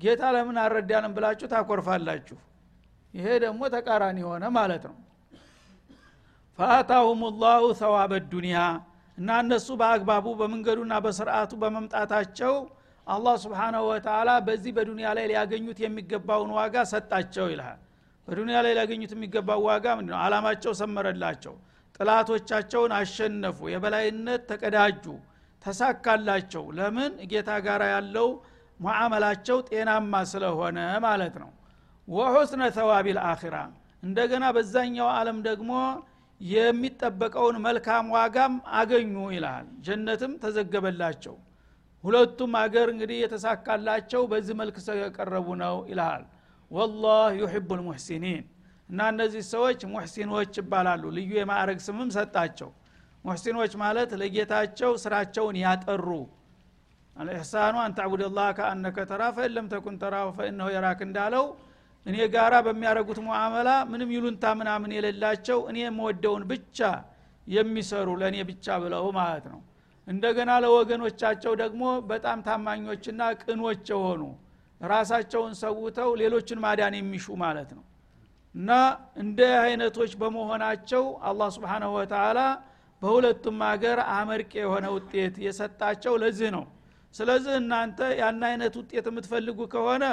ጌታ 0.00 0.22
ለምን 0.34 0.56
አረዳንም 0.64 1.12
ብላችሁ 1.16 1.46
ታኮርፋላችሁ? 1.52 2.36
ይሄ 3.14 3.26
ደግሞ 3.44 3.60
ተቃራኒ 3.74 4.18
ሆነ 4.28 4.44
ማለት 4.56 4.84
ነው። 4.90 4.96
ፈአታሁም 6.58 7.20
ላሁ 7.42 7.64
ሰዋበ 7.80 8.12
ዱኒያ 8.32 8.58
እና 9.18 9.30
እነሱ 9.44 9.68
በአግባቡ 9.80 10.26
በመንገዱና 10.40 10.94
በስርአቱ 11.04 11.52
በመምጣታቸው 11.62 12.54
አላህ 13.08 13.34
ስብሓናሁ 13.42 13.82
ወተላ 13.90 14.30
በዚህ 14.46 14.72
በዱንያ 14.76 15.08
ላይ 15.16 15.26
ሊያገኙት 15.30 15.78
የሚገባውን 15.84 16.50
ዋጋ 16.58 16.76
ሰጣቸው 16.90 17.46
ይልሃል። 17.52 17.78
በዱንያ 18.28 18.56
ላይ 18.64 18.72
ሊያገኙት 18.76 19.12
የሚገባው 19.14 19.60
ዋጋ 19.68 19.86
ምንድ 19.98 20.10
ነው 20.12 20.18
አላማቸው 20.24 20.72
ሰመረላቸው። 20.80 21.54
ጥላቶቻቸውን 21.96 22.92
አሸነፉ። 22.98 23.58
የበላይነት 23.72 24.42
ተቀዳጁ። 24.50 25.04
ተሳካላቸው። 25.64 26.64
ለምን? 26.76 27.12
ጌታ 27.30 27.50
ጋር 27.66 27.82
ያለው 27.92 28.28
ሙዓመላቸው 28.80 29.58
ጤናማ 29.68 30.12
ስለሆነ 30.32 30.78
ማለት 31.06 31.34
ነው። 31.42 31.50
ወሑስነ 32.08 32.62
ተዋቢ 32.76 33.06
ልአኺራ 33.16 33.56
እንደገና 34.02 34.44
በዛኛው 34.56 35.08
ዓለም 35.16 35.38
ደግሞ 35.48 35.72
የሚጠበቀውን 36.40 37.56
መልካም 37.64 38.06
ዋጋም 38.14 38.54
አገኙ 38.78 39.14
ይልሃል። 39.34 39.66
ጀነትም 39.86 40.32
ተዘገበላቸው 40.42 41.34
ሁለቱም 42.04 42.52
አገር 42.60 42.88
እንግዲህ 42.92 43.18
የተሳካላቸው 43.22 44.22
በዚህ 44.32 44.54
መልክ 44.60 44.76
ስለቀረቡ 44.84 45.46
ነው 45.62 45.76
ይልሃል። 45.90 46.24
ወላህ 46.70 47.26
ዩሕቡ 47.40 47.68
ልሙሕሲኒን 47.78 48.44
እና 48.88 49.00
እነዚህ 49.12 49.42
ሰዎች 49.52 49.80
ሙሕሲኖች 49.92 50.52
ይባላሉ። 50.60 51.04
ልዩ 51.16 51.30
የማዕረግ 51.40 51.78
ስምም 51.86 52.10
ሰጣቸው። 52.16 52.70
ሙሕሲኖች 53.24 53.72
ማለት 53.82 54.10
ለጌታቸው 54.20 54.90
ስራቸውን 55.02 55.56
ያጠሩ። 55.64 56.08
አልኢሕሳኑ 57.16 57.74
አን 57.84 57.92
ተዕቡድ 57.98 58.22
ላህ 58.36 58.48
ከአነከ 58.58 58.96
ተራ 59.10 59.22
ፈኢለም 59.36 59.66
ተኩን 59.72 59.96
ተራሁ 60.02 60.28
ፈኢነሁ 60.36 60.68
የራክ 60.74 61.00
እንዳለው 61.06 61.46
እኔ 62.06 62.16
ጋራ 62.34 62.54
በሚያደረጉት 62.66 63.18
ሙዓመላ 63.26 63.70
ምንም 63.90 64.10
ይሉንታ 64.14 64.44
ምናምን 64.60 64.90
የሌላቸው 64.96 65.58
እኔ 65.70 65.78
የምወደውን 65.84 66.44
ብቻ 66.52 66.78
የሚሰሩ 67.46 68.08
ለእኔ 68.20 68.36
ብቻ 68.50 68.76
ብለው 68.82 69.04
ማለት 69.18 69.46
ነው 69.52 69.60
እንደገና 70.08 70.50
ለወገኖቻቸው 70.64 71.52
ደግሞ 71.62 71.82
በጣም 72.10 72.38
ታማኞችና 72.46 73.22
ቅኖች 73.42 73.84
የሆኑ 73.92 74.22
ራሳቸውን 74.80 75.52
ሰውተው 75.60 76.10
ሌሎችን 76.20 76.58
ማዳን 76.64 76.94
የሚሹ 76.98 77.36
ማለት 77.42 77.70
ነው። 77.76 77.84
እና 78.54 78.70
እንደ 79.22 79.40
አይነቶች 79.64 80.12
በመሆናቸው 80.20 81.04
አላህ 81.28 81.48
سبحانه 81.56 81.90
وتعالى 81.98 82.40
በሁለቱም 83.02 83.58
ሀገር 83.66 83.98
አመርቄ 84.14 84.52
የሆነ 84.62 84.86
ውጤት 84.94 85.34
የሰጣቸው 85.44 86.14
ለዚህ 86.22 86.50
ነው። 86.56 86.64
ስለዚህ 87.14 87.54
እናንተ 87.60 87.98
ያን 88.20 88.40
አይነት 88.48 88.74
ውጤት 88.80 89.06
የምትፈልጉ 89.10 89.58
ከሆነ 89.74 90.04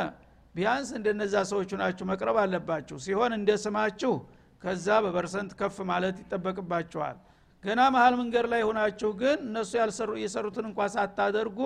ቢያንስ 0.55 0.89
እንደነዛ 0.97 1.35
ሰዎች 1.49 1.71
ናችሁ 1.79 2.05
መቅረብ 2.11 2.37
አለባችሁ። 2.43 2.97
ሲሆን 3.05 3.31
እንደ 3.37 3.51
ስማችሁ 3.63 4.13
ከዛ 4.61 4.87
በ 5.05 5.15
percent 5.15 5.51
ከፍ 5.59 5.77
ማለት 5.89 6.17
ይጠበቅባችኋል 6.21 7.17
ገና 7.65 7.81
መሀል 7.93 8.13
መንገድ 8.19 8.45
ላይ 8.51 8.61
ሆናችሁ 8.67 9.09
ግን 9.21 9.37
እነሱ 9.47 9.71
ያልሰሩ 9.79 10.11
የሰሩትን 10.21 10.65
እንኳ 10.69 10.87
ሳታደርጉ 10.95 11.59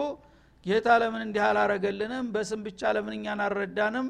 ጌታ 0.65 0.88
ለምን 1.01 1.22
እንዲህ 1.25 1.44
አላረገልንም? 1.48 2.25
በስም 2.34 2.62
ብቻ 2.65 2.82
ለምን 2.96 3.13
እኛን 3.18 3.41
አልረዳንም? 3.46 4.08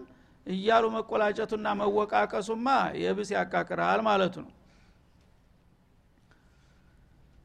እያሉ 0.48 0.86
መቆላጨቱና 0.96 1.68
መወቃቀሱማ 1.80 2.68
የብስ 3.02 3.30
ያቃቅራል 3.36 4.00
ማለቱ 4.08 4.36
ነው። 4.46 4.54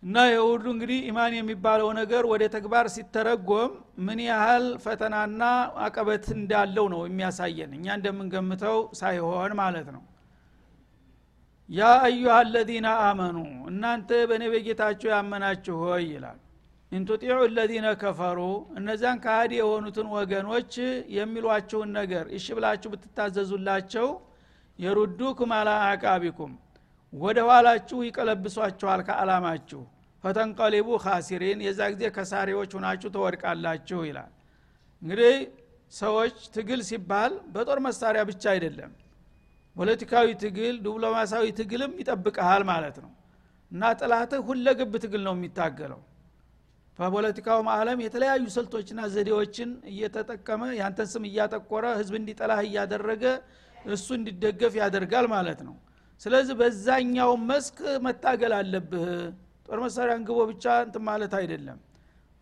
እና 0.03 0.17
የሁሉ 0.31 0.65
እንግዲህ 0.75 0.99
ኢማን 1.11 1.35
የሚባለው 1.37 1.89
ነገር 1.99 2.25
ወደ 2.33 2.45
ተግባር 2.55 2.87
ሲተረጎም 2.95 3.71
ምን 4.07 4.19
ያህል 4.27 4.65
ፈተናና 4.85 5.43
አቀበት 5.85 6.27
እንዳለው 6.37 6.87
ነው 6.95 7.01
የሚያሳየን። 7.09 7.71
እኛ 7.79 7.87
እንደምንገምተው 7.99 8.79
ሳይሆን 9.01 9.53
ማለት 9.61 9.89
ነው 9.95 10.03
ያ 11.69 11.83
አዩሃ 12.07 12.33
አለዚነ 12.39 12.89
አመኑ 13.05 13.37
እናንተ 13.69 14.09
በእኔ 14.31 14.45
በጌታችሁ 14.53 15.09
ያመናችሁ 15.13 15.77
ሆይ 15.85 16.05
ይላል። 16.11 16.39
ኢንቱጢዑ 16.93 17.39
ለዚነ 17.55 17.87
ከፈሩ 18.03 18.41
እነዚያን 18.79 19.21
ከሃዲ 19.25 19.53
የሆኑትን 19.61 20.09
ወገኖች 20.17 20.73
የሚሏችሁን 21.17 21.91
ነገር 21.99 22.25
እሺ 22.37 22.47
ብላችሁ 22.59 22.91
ብትታዘዙላቸው 22.95 24.09
የሩዱኩም 24.79 25.51
አላ 25.59 25.71
አቃቢኩም 25.89 26.53
ወደ 27.13 27.39
ኋላችሁ 27.49 27.99
ይቀለብሷችኋል 28.07 29.01
ከአላማችሁ 29.09 29.83
ፈተንቀሊቡ 30.25 30.89
ካሲሪን 31.05 31.59
የዛ 31.67 31.81
ጊዜ 31.93 32.05
ከሳሪዎች 32.17 32.71
ሁናችሁ 32.79 33.09
ተወድቃላችሁ 33.17 34.01
ይላል። 34.09 34.31
እንግዲህ 35.03 35.35
ሰዎች 35.93 36.37
ትግል 36.55 36.81
ሲባል 36.89 37.33
በጦር 37.55 37.79
መሳሪያ 37.87 38.23
ብቻ 38.31 38.45
አይደለም 38.55 38.93
ፖለቲካዊ 39.77 40.27
ትግል 40.43 40.75
ዲፕሎማሲያዊ 40.85 41.47
ትግልም 41.61 41.93
ይጠብቀሃል 42.01 42.63
ማለት 42.71 42.97
ነው። 43.05 43.13
እና 43.73 43.85
ጥላትህ 44.01 44.41
ሁለግብ 44.49 44.93
ትግል 45.05 45.23
ነው 45.29 45.35
የሚታገለው። 45.37 46.01
በፖለቲካውም 46.99 47.69
አለም 47.73 47.99
የተለያዩ 48.05 48.45
ስልቶችና 48.57 49.01
ዘዴዎችን 49.15 49.71
እየተጠቀመ 49.93 50.63
ያንተን 50.81 51.09
ስም 51.13 51.25
እያጠቆረ 51.31 51.85
ህዝብ 52.01 52.15
እንዲጠላህ 52.21 52.61
እያደረገ 52.67 53.25
እሱ 53.77 54.07
እንዲደገፍ 54.19 54.75
ያደርጋል 54.81 55.27
ማለት 55.35 55.61
ነው። 55.69 55.75
ስለዚህ 56.21 56.55
በዛኛው 56.61 57.33
መስክ 57.49 57.79
መታገል 58.07 58.53
አለብህ። 58.59 59.09
ጦር 59.69 59.79
መሳሪያ 59.85 60.15
እንግቦ 60.21 60.39
ብቻ 60.51 60.65
እንት 60.85 60.97
ማለት 61.09 61.33
አይደለም። 61.41 61.79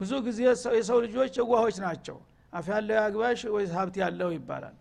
ብዙ 0.00 0.12
ጊዜ 0.26 0.38
የሰው 0.76 0.98
ልጆች 1.06 1.34
የዋሆች 1.40 1.76
ናቸው። 1.86 2.16
አፍ 2.52 2.66
ያለው 2.72 2.96
ያግባሽ 3.00 3.40
ወይ 3.54 3.64
ሀብት 3.76 3.96
ያለው 4.02 4.30
ይባላል 4.36 4.76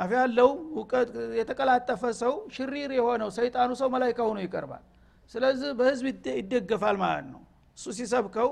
አፍ 0.00 0.10
ያለው 0.16 0.50
እውቀት 0.72 1.08
የተቀላጠፈ 1.38 2.02
ሰው 2.20 2.34
ሽሪር 2.56 2.90
የሆነው 2.98 3.30
ሰይጣኑ 3.38 3.70
ሰው 3.80 3.88
መላይካ 3.94 4.18
ሆኖ 4.28 4.38
ይቀርባል። 4.44 4.84
ስለዚህ 5.32 5.70
በህዝብ 5.78 6.06
ይደገፋል 6.38 6.96
ማለት 7.02 7.26
ነው። 7.34 7.42
እሱ 7.78 7.86
ሲሰብከው 7.98 8.48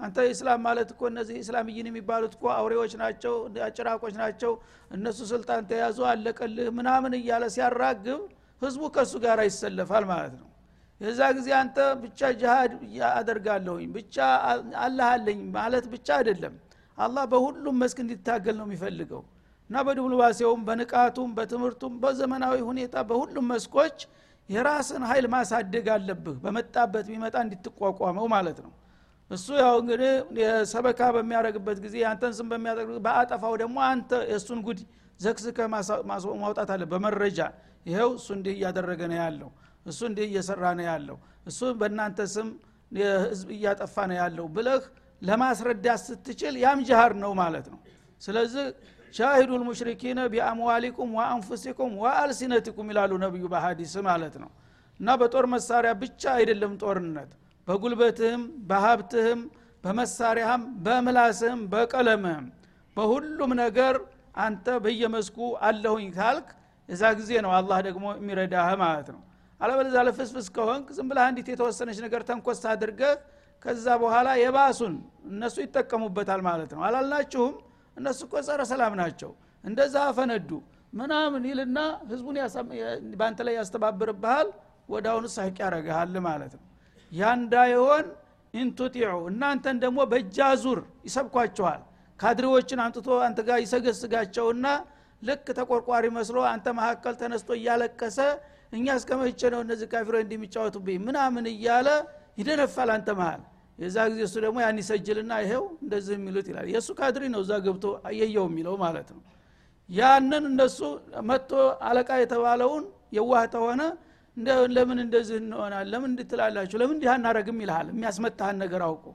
አንተ 0.00 0.18
ኢስላም 0.30 0.60
ማለት 0.66 0.88
እኮ 0.94 1.02
እነዚህ 1.10 1.36
ኢስላምይን 1.42 1.86
የሚባሉት 1.90 2.34
እኮ 2.36 2.44
አውሬዎች 2.58 2.92
ናቸው 3.00 3.34
አጭራቆች 3.66 4.14
ናቸው 4.22 4.52
እነሱ 4.90 5.18
ስልጣን 5.32 5.62
ተያዙ 5.70 5.98
አለቀልህ 6.12 6.68
ምናምን 6.78 7.14
እያለ 7.18 7.44
ሲያራግብ 7.56 8.20
ህዝቡ 8.62 8.82
ከእሱ 8.94 9.14
ጋር 9.24 9.40
ይሰለፋል 9.48 10.04
ማለት 10.12 10.34
ነው። 10.40 10.46
የዛ 11.00 11.20
ጊዜ 11.36 11.48
አንተ 11.58 11.76
ብቻ 12.02 12.30
ጅሃድ 12.40 12.72
አደርጋለሁኝ 13.12 13.86
ብቻ 13.94 14.16
አላህ 14.86 15.10
ማለት 15.54 15.84
ብቻ 15.94 16.08
አይደለም። 16.18 16.56
አላህ 16.98 17.24
በሁሉም 17.32 17.76
መስክ 17.82 17.98
እንዲታገል 18.04 18.56
ነው 18.60 18.66
የሚፈልገው 18.68 19.22
እና 19.70 19.78
በዲፕሎማሲያውም 19.86 20.62
በንቃቱም 20.68 21.30
በትምህርቱም 21.36 21.92
በዘመናዊ 22.02 22.56
ሁኔታ 22.68 22.94
በሁሉም 23.08 23.46
መስኮች 23.52 23.98
የራስን 24.48 25.02
ኃይል 25.10 25.26
ማሳደግ 25.34 25.86
አለብህ። 25.94 26.36
በመጣበት 26.44 27.04
ቢመጣ 27.10 27.36
እንድትቋቋመው 27.44 28.26
ማለት 28.32 28.58
ነው። 28.64 28.72
እሱ 29.30 29.46
ያው 29.60 29.74
እንግዲህ 29.82 30.12
ሰበካ 30.70 31.00
በሚያደረግበት 31.16 31.78
ጊዜ 31.84 31.96
አንተን 32.10 32.32
ስም 32.38 32.46
በሚያደርግ 32.52 32.90
በአጠፋው 33.04 33.54
ደግሞ 33.62 33.76
አንተ 33.90 34.10
የእሱን 34.30 34.60
ጉድ 34.66 34.80
ዘክስከ 35.20 35.58
ማውጣት 36.40 36.70
አለ 36.74 36.82
በመረጃ 36.92 37.38
ይኸው 37.86 38.10
እሱ 38.18 38.28
እንዲህ 38.38 38.54
እያደረገ 38.56 39.00
ነው 39.12 39.18
ያለው 39.22 39.50
እሱ 39.86 40.00
እንዲህ 40.08 40.24
እየሰራ 40.28 40.64
ነው 40.78 40.86
ያለው 40.90 41.16
እሱ 41.46 41.60
በእናንተ 41.80 42.20
ስም 42.34 42.48
ህዝብ 43.24 43.48
እያጠፋ 43.56 43.96
ነው 44.10 44.16
ያለው 44.20 44.46
ብለህ 44.56 44.82
ለማስረዳት 45.22 46.00
ስትችል 46.06 46.54
ያም 46.62 46.80
ጅሃር 46.88 47.12
ነው 47.22 47.32
ማለት 47.40 47.66
ነው። 47.72 47.78
ስለዚህ 48.22 48.66
ሻሂዱ 49.14 49.50
ልሙሽሪኪነ 49.60 50.20
ቢአምዋሊኩም 50.32 51.10
ወአንፉሲኩም 51.18 51.92
ወአልሲነቲኩም 52.02 52.88
ይላሉ 52.92 53.12
ነቢዩ 53.24 53.44
በሀዲስ 53.52 53.94
ማለት 54.08 54.34
ነው። 54.42 54.50
እና 55.00 55.08
በጦር 55.20 55.44
መሳሪያ 55.54 55.92
ብቻ 56.02 56.22
አይደለም 56.38 56.72
ጦርነት 56.82 57.30
በጉልበትህም 57.68 58.42
በሀብትህም 58.70 59.40
በመሳሪያህም 59.84 60.62
በምላስህም 60.86 61.60
በቀለምህም 61.72 62.46
በሁሉም 62.96 63.52
ነገር 63.62 63.94
አንተ 64.40 64.66
በየመስኩ 64.84 65.38
አለሁኝ 65.68 66.08
ካልክ 66.16 66.48
የዛ 66.88 67.02
ጊዜ 67.18 67.32
ነው 67.44 67.52
አላህ 67.58 67.78
ደግሞ 67.86 68.04
የሚረዳህ 68.18 68.68
ማለት 68.82 69.08
ነው። 69.14 69.20
አለበለዛ 69.60 69.96
ለፍስፍስ 70.06 70.46
ከሆንክ 70.56 70.86
ዝም 70.96 71.08
ብለህ 71.10 71.24
አንዲት 71.26 71.48
የተወሰነች 71.52 71.98
ነገር 72.04 72.22
ተንኮስ 72.28 72.60
አድርገህ 72.72 73.14
ከዛ 73.62 73.86
በኋላ 74.02 74.28
የባሱን 74.42 74.94
እነሱ 75.30 75.56
ይጠቀሙበታል 75.64 76.40
ማለት 76.48 76.70
ነው። 76.76 76.82
አላልናችሁም 76.88 77.54
እነሱ 77.96 78.20
እኮ 78.26 78.34
ጸረ 78.46 78.60
ሰላም 78.70 78.94
ናቸው። 79.00 79.30
እንደዛ 79.64 79.94
አፈነዱ 80.10 80.50
ምናምን 80.92 81.42
ይልና 81.50 81.78
ህዝቡን 82.10 82.36
በአንተ 83.20 83.40
ላይ 83.46 83.54
ያስተባብርብሃል 83.60 84.48
ወደ 84.88 85.06
አሁኑ 85.12 85.26
ሳቅ 85.34 85.56
ያረግሃል 85.64 86.14
ማለት 86.26 86.52
ነው። 86.58 86.64
ያ 87.12 87.32
እንዳይሆን 87.38 88.06
ኢንቱጢዑ 88.54 89.12
እናንተን 89.30 89.76
ደግሞ 89.82 89.98
በእጃ 90.12 90.38
ዙር 90.62 90.78
ይሰብኳቸዋል 91.08 91.82
ካድሬዎችን 92.20 92.80
አምጥቶ 92.84 93.08
አንተ 93.26 93.40
ጋር 93.48 93.58
ይሰገስጋቸውና 93.64 94.66
ልክ 95.22 95.46
ተቆርቋሪ 95.58 96.04
መስሎ 96.16 96.38
አንተ 96.50 96.66
መካከል 96.78 97.14
ተነስቶ 97.20 97.50
እያለቀሰ 97.58 98.18
እኛ 98.72 98.86
እስከ 98.98 99.10
መቼ 99.20 99.40
ነው 99.54 99.60
እነዚህ 99.64 99.86
ካፊሮች 99.92 100.22
እንደሚጫወቱብኝ 100.26 100.98
ምናምን 101.06 101.46
እያለ 101.52 101.88
ይደነፋል 102.40 102.90
አንተ 102.96 103.10
መሃል 103.20 103.40
የዛ 103.80 103.96
ጊዜ 104.10 104.20
እሱ 104.26 104.36
ደግሞ 104.44 104.56
ያን 104.62 104.78
ይሰጅልና 104.82 105.32
ይሄው 105.44 105.64
እንደዚህ 105.84 106.14
የሚሉት 106.18 106.46
ይላል። 106.50 106.66
የእሱ 106.72 106.88
ካድሪ 106.98 107.24
ነው 107.34 107.40
እዛ 107.44 107.52
ገብቶ 107.66 107.84
አየየው 108.08 108.46
የሚለው 108.50 108.74
ማለት 108.82 109.08
ነው። 109.14 109.22
ያንን 109.88 110.44
እነሱ 110.50 110.78
መጥቶ 111.28 111.52
አለቃ 111.88 112.10
የተባለውን 112.22 112.84
የዋህ 113.16 113.44
ተሆነ 113.54 113.82
ለምን 114.74 114.98
እንደዚህ 115.04 115.36
እንሆናል 115.42 115.86
ለምን 115.92 116.10
እንድትላላችሁ 116.12 116.76
ለምን 116.82 116.94
እንዲህ 116.96 117.10
አናረግም 117.14 117.58
ይልሃል? 117.62 117.86
የሚያስመታህን 117.92 118.58
ነገር 118.64 118.82
አውቆ 118.88 119.06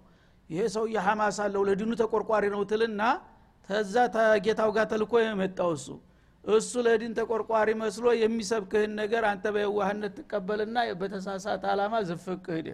ይሄ 0.50 0.62
ሰው 0.76 0.84
የሐማስ 0.96 1.38
አለው 1.46 1.62
ለድኑ 1.70 1.92
ተቆርቋሪ 2.02 2.46
ነው 2.56 2.62
ትልና 2.72 3.02
ተዛ 3.70 3.96
ተጌታው 4.16 4.70
ጋር 4.76 4.86
ተልኮ 4.92 5.14
የመጣው 5.24 5.72
እሱ። 5.78 5.88
እሱ 6.44 6.72
ለዲን 6.86 7.14
ተቆርቋሪ 7.20 7.70
መስሎ 7.80 8.06
የሚሰብክህን 8.20 8.92
ነገር 9.00 9.24
አንተ 9.30 9.46
በየዋህነት 9.56 10.14
ትቀበልና 10.20 10.78
በተሳሳተ 11.00 11.64
አላማ 11.72 12.02
ዝፍቅ 12.10 12.46
ሂደ 12.58 12.68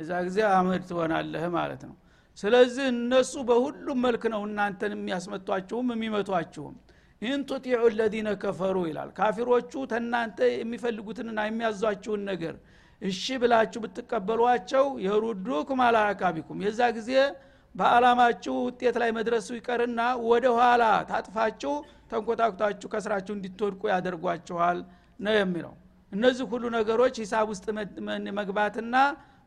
እዛ 0.00 0.10
ጊዜ 0.26 0.38
አመድ 0.52 0.82
ትሆናለህ 0.90 1.44
ማለት 1.56 1.82
ነው። 1.88 1.96
ስለዚህ 2.38 2.84
እነሱ 2.94 3.32
በሁሉም 3.48 3.98
መልክ 4.04 4.22
ነው 4.34 4.42
እናንተን 4.48 4.92
የሚያስመቷችሁም 4.96 5.88
የሚመቷችሁም። 5.94 6.74
إن 7.22 7.40
تطيعوا 7.48 7.82
الذين 7.96 8.28
كفروا 8.42 8.76
ይላል። 8.88 9.08
ካፊሮቹ 9.18 9.72
ተናንተ 9.90 10.38
የሚፈልጉትንና 10.54 11.40
የሚያዟችሁን 11.48 12.22
ነገር 12.30 12.54
እሺ 13.02 13.24
ብላችሁ 13.42 13.80
ብትቀበሏቸው 13.84 14.86
የሩዱኩም 15.04 15.80
አላ 15.86 15.98
አቃቢኩም። 16.08 16.58
የዛ 16.66 16.80
ጊዜ 16.96 17.12
በአላማችሁ 17.74 18.54
ውጤት 18.66 18.96
ላይ 19.02 19.10
መድረሱ 19.18 19.48
ይቀርና 19.58 20.00
ወደ 20.28 20.46
ኋላ 20.56 20.82
ታጥፋችሁ 21.10 21.74
ተንኮታኩታችሁ 22.10 22.88
ከስራችሁ 22.94 23.32
እንዲትወድቁ 23.36 23.82
ያደርጓችኋል 23.92 24.78
ነው 25.20 25.34
የሚለው። 25.36 25.74
እነዚህ 26.12 26.44
ሁሉ 26.52 26.64
ነገሮች 26.76 27.16
ሂሳብ 27.22 27.46
ውስጥ 27.52 27.66
መግባትና 28.38 28.94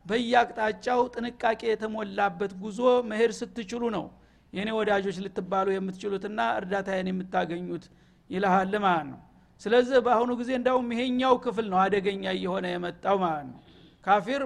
በየአቅጣጫው 0.05 1.01
ጥንቃቄ 1.13 1.61
የተሞላበት 1.69 2.51
ጉዞ 2.63 2.79
መሄድ 3.09 3.31
ስትችሉ 3.39 3.83
ነው 3.95 4.05
የኔ 4.53 4.69
ወዳጆች 4.77 5.17
ልትባሉ 5.25 5.67
የምትችሉትና 5.73 6.39
እርዳታዬን 6.57 7.07
የምታገኙት 7.11 7.85
ይልሃል 8.29 8.73
ማለት 8.85 9.07
ነው። 9.11 9.21
ስለዚህ 9.61 9.97
በአሁኑ 10.05 10.31
ጊዜ 10.39 10.51
እንዳውም 10.57 10.89
ይሄኛው 10.93 11.33
ክፍል 11.43 11.65
ነው 11.71 11.79
አደገኛ 11.83 12.23
እየሆነ 12.37 12.65
የመጣው 12.73 13.17
ማለት 13.23 13.45
ነው። 13.49 13.59
ካፊር 14.05 14.41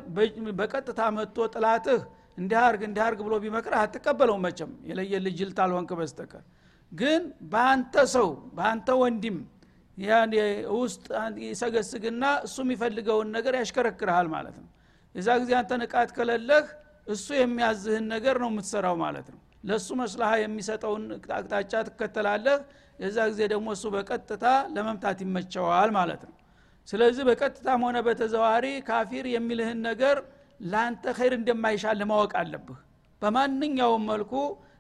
በቀጥታ 0.59 1.01
መጥቶ 1.15 1.47
ጥላትህ 1.53 1.99
እንዲያርግ 2.37 2.81
እንዲያርግ 2.87 3.19
ብሎ 3.27 3.35
ቢመክርህ 3.43 3.79
አትቀበለው 3.83 4.37
መቸም 4.43 4.71
የለየልህ 4.89 5.33
ጅል 5.39 5.51
ታልሆንክ 5.57 5.91
በስተቀር። 5.99 6.43
ግን 6.91 7.21
በአንተ 7.51 7.95
ሰው 8.13 8.27
በአንተ 8.57 8.89
ወንድም 9.01 9.37
ውስጥ 10.77 11.05
ይሰገስግና 11.45 12.23
እሱ 12.45 12.57
የሚፈልገውን 12.65 13.29
ነገር 13.37 13.53
ያሽከረክርሃል 13.59 14.27
ማለት 14.35 14.57
ነው 14.61 14.67
የዛ 15.17 15.29
ጊዜ 15.41 15.51
አንተ 15.59 15.71
ንቃት 15.81 16.09
ከለለህ 16.17 16.65
እሱ 17.07 17.27
የሚያዝህን 17.38 18.05
ነገር 18.13 18.36
ነው 18.43 18.50
የምትሰራው 18.51 18.95
ማለት 19.03 19.27
ነው። 19.33 19.39
ለእሱ 19.63 19.88
መስላሃ 20.01 20.31
የሚሰጠውን 20.41 21.03
አቅጣጫ 21.38 21.74
ትከተላለህ። 21.88 22.57
የዛ 23.00 23.17
ጊዜ 23.31 23.41
ደግሞ 23.53 23.67
እሱ 23.75 23.86
በቀጥታ 23.95 24.45
ለመምታት 24.75 25.19
ይመቸዋል 25.25 25.89
ማለት 25.97 26.21
ነው። 26.27 26.36
ስለዚህ 26.88 27.24
በቀጥታም 27.29 27.81
ሆነ 27.86 27.97
በተዘዋሪ 28.07 28.65
ካፊር 28.89 29.25
የሚልህን 29.33 29.79
ነገር 29.89 30.17
ለአንተ 30.59 31.13
ኸይር 31.17 31.33
እንደማይሻል 31.38 32.00
ማወቅ 32.12 32.31
አለብህ። 32.41 32.77
በማንኛውም 33.21 34.05
መልኩ 34.12 34.33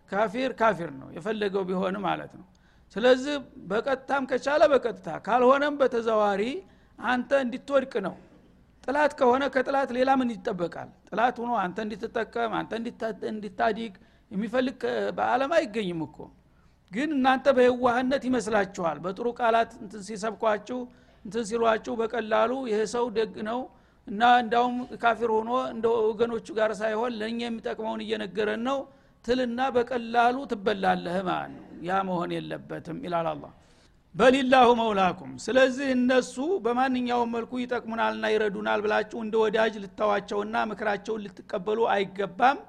ካፊር 0.09 0.51
ካፊር 0.59 0.91
ነው 0.99 1.09
የፈለገው 1.15 1.63
ቢሆን 1.69 1.95
ማለት 2.05 2.31
ነው። 2.39 2.45
ስለዚህ 2.95 3.35
በቀጥታም 3.69 4.23
ከቻለ 4.31 4.63
በቀጥታ 4.73 5.07
ካልሆነም 5.25 5.75
በተዘዋሪ 5.81 6.43
አንተ 6.99 7.31
እንዲትወድቅ 7.45 7.93
ነው 8.05 8.15
ጥላት 8.87 9.11
ከሆነ 9.19 9.43
ከጥላት 9.53 9.89
ሌላ 9.97 10.09
ምን 10.19 10.29
ይጠበቃል? 10.33 10.89
ጥላት 11.09 11.35
ሆኖ 11.41 11.51
አንተ 11.63 11.77
እንዲትጠቀም 11.85 12.51
አንተ 12.59 12.71
እንዲታዲግ 13.31 13.93
የሚፈልግ 14.31 14.81
በአለም 15.17 15.51
አይገኝም 15.57 16.01
እኮ። 16.07 16.17
ግን 16.91 17.09
እናንተ 17.15 17.47
በየዋህነት 17.57 18.23
ይመስላችኋል 18.29 18.97
በጥሩ 19.05 19.27
ቃላት 19.39 19.71
እንትን 19.81 20.01
ሲሰብኳችሁ 20.07 20.79
እንትን 21.25 21.43
ሲሏችሁ 21.49 21.93
በቀላሉ 22.01 22.51
ይሄ 22.69 22.79
ሰው 22.93 23.05
ደግ 23.17 23.35
ነው 23.49 23.59
እና 24.07 24.23
እንዳውም 24.41 24.75
ካፊር 25.01 25.31
ሆኖ 25.37 25.51
እንደ 25.73 25.85
ወገኖቹ 26.05 26.47
ጋር 26.59 26.71
ሳይሆን 26.81 27.13
ለእኛ 27.19 27.39
የሚጠቅመውን 27.47 28.03
እየነገረን 28.05 28.61
ነው። 28.69 28.77
ትልና 29.25 29.59
በቀላሉ 29.75 30.35
ትበላለህ 30.51 31.17
ማለት 31.29 31.51
ነው። 31.55 31.65
ያ 31.87 31.97
መሆን 32.09 32.29
የለበትም 32.35 32.99
ይላል 33.05 33.27
አላ 33.31 33.43
በሊላሁ 34.17 34.67
መውላኩም። 34.79 35.31
ስለዚህ 35.43 35.87
እነሱ 35.95 36.35
በማንኛውም 36.63 37.33
መልኩ 37.35 37.51
ይጠቅሙናልና 37.61 38.25
ይረዱናል 38.33 38.79
ብላችሁ 38.85 39.17
እንደ 39.23 39.35
ወዳጅ 39.43 39.73
ልታዋቸውና 39.83 40.55
ምክራቸውን 40.71 41.23
ልትቀበሉ 41.25 41.79
አይገባም። 41.93 42.59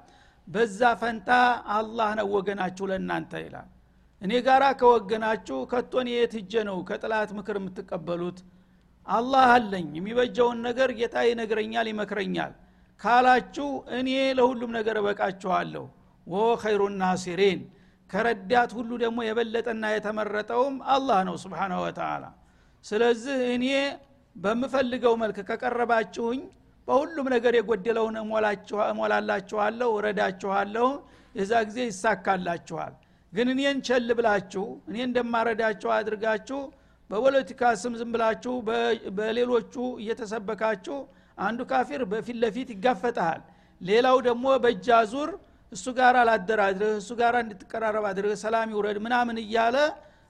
በዛ 0.47 0.79
ፈንታ 1.01 1.29
አላህ 1.77 2.09
ነው 2.19 2.27
ወገናችሁ 2.35 2.85
ለእናንተ 2.91 3.33
ይላል። 3.43 3.67
እኔ 4.21 4.31
ጋራ 4.45 4.63
ከወገናችሁ 4.79 5.57
ከቶን 5.71 6.07
የት 6.13 6.33
ነው 6.69 6.77
ከጥላት 6.89 7.29
ምክር 7.37 7.57
የምትቀበሉት? 7.59 8.39
አላህ 9.07 9.45
አለኝ። 9.55 9.87
የሚበጀውን 9.97 10.57
ነገር 10.67 10.89
ጌታ 10.99 11.17
ይነግረኛል 11.27 11.87
ይመክረኛል 11.91 12.53
ካላችሁ 13.01 13.67
እኔ 13.97 14.09
ለሁሉም 14.37 14.71
ነገር 14.77 14.95
እበቃችኋለሁ። 15.01 15.85
ወ 16.27 16.41
ኸይሩ 16.63 16.81
ናሲሪን 16.99 17.59
ከረዳት 18.09 18.71
ሁሉ 18.77 18.91
ደግሞ 19.03 19.19
የበለጠና 19.25 19.85
የተመረጠውም 19.93 20.75
አላህ 20.93 21.19
ነው 21.27 21.35
ስብሓናሁ 21.43 21.79
ወተላ 21.85 22.23
ስለዚህ 22.85 23.39
እኔ 23.55 23.65
በምፈልገው 24.35 25.13
መልክ 25.21 25.37
ከቀረባችሁኝ 25.49 26.41
በሁሉም 26.87 27.27
ነገር 27.33 27.53
የጎደለውን 27.57 28.15
እሞላላችኋለሁ 28.91 29.89
እረዳችኋለሁ 29.99 30.87
የዛ 31.35 31.53
ጊዜ 31.67 31.79
ይሳካላችኋል። 31.89 32.93
ግን 33.33 33.47
እኔን 33.53 33.79
ቸል 33.87 34.07
ብላችሁ 34.19 34.65
እኔ 34.89 34.97
እንደማረዳችሁ 35.07 35.89
አድርጋችሁ 35.97 36.59
በፖለቲካ 37.09 37.61
ስም 37.81 37.93
ዝም 37.99 38.09
ብላችሁ 38.15 38.53
በሌሎቹ 39.17 39.73
እየተሰበካችሁ 40.01 40.97
አንዱ 41.37 41.59
ካፊር 41.71 42.01
በፊት 42.11 42.37
ለፊት 42.43 42.69
ይጋፈጠሃል 42.75 43.41
ሌላው 43.81 44.17
ደግሞ 44.27 44.45
በእጅ 44.63 44.87
አዙር 44.97 45.29
እሱ 45.71 45.85
ጋር 45.97 46.15
አላደራድርህ 46.21 46.93
እሱ 46.99 47.09
ጋር 47.19 47.33
እንድትቀራረብ 47.41 48.05
አድርህ 48.09 48.35
ሰላም 48.43 48.69
ይውረድ 48.73 48.97
ምናምን 49.05 49.37
እያለ 49.43 49.75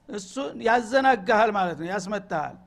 እሱ 0.10 0.34
ያዘናጋሃል 0.67 1.52
ማለት 1.58 1.78
ነው 1.82 1.88
ያስመታሃል። 1.91 2.58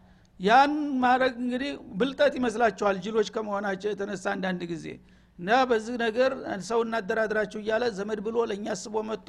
ያን 0.40 0.72
ማድረግ 1.02 1.32
እንግዲህ 1.42 1.72
ብልጠት 1.98 2.32
ይመስላችኋል 2.38 2.96
ጅሎች 3.04 3.28
ከመሆናቸው 3.34 3.90
የተነሳ 3.92 4.24
አንዳንድ 4.34 4.62
ጊዜ። 4.72 4.86
እና 5.38 5.50
በዚህ 5.70 5.94
ነገር 6.02 6.30
ሰው 6.68 6.80
እናደራድራችሁ 6.86 7.58
እያለ 7.62 7.84
ዘመድ 7.98 8.18
ብሎ 8.26 8.36
ለእኛ 8.50 8.66
አስቦ 8.74 8.94
መጥቶ 9.08 9.28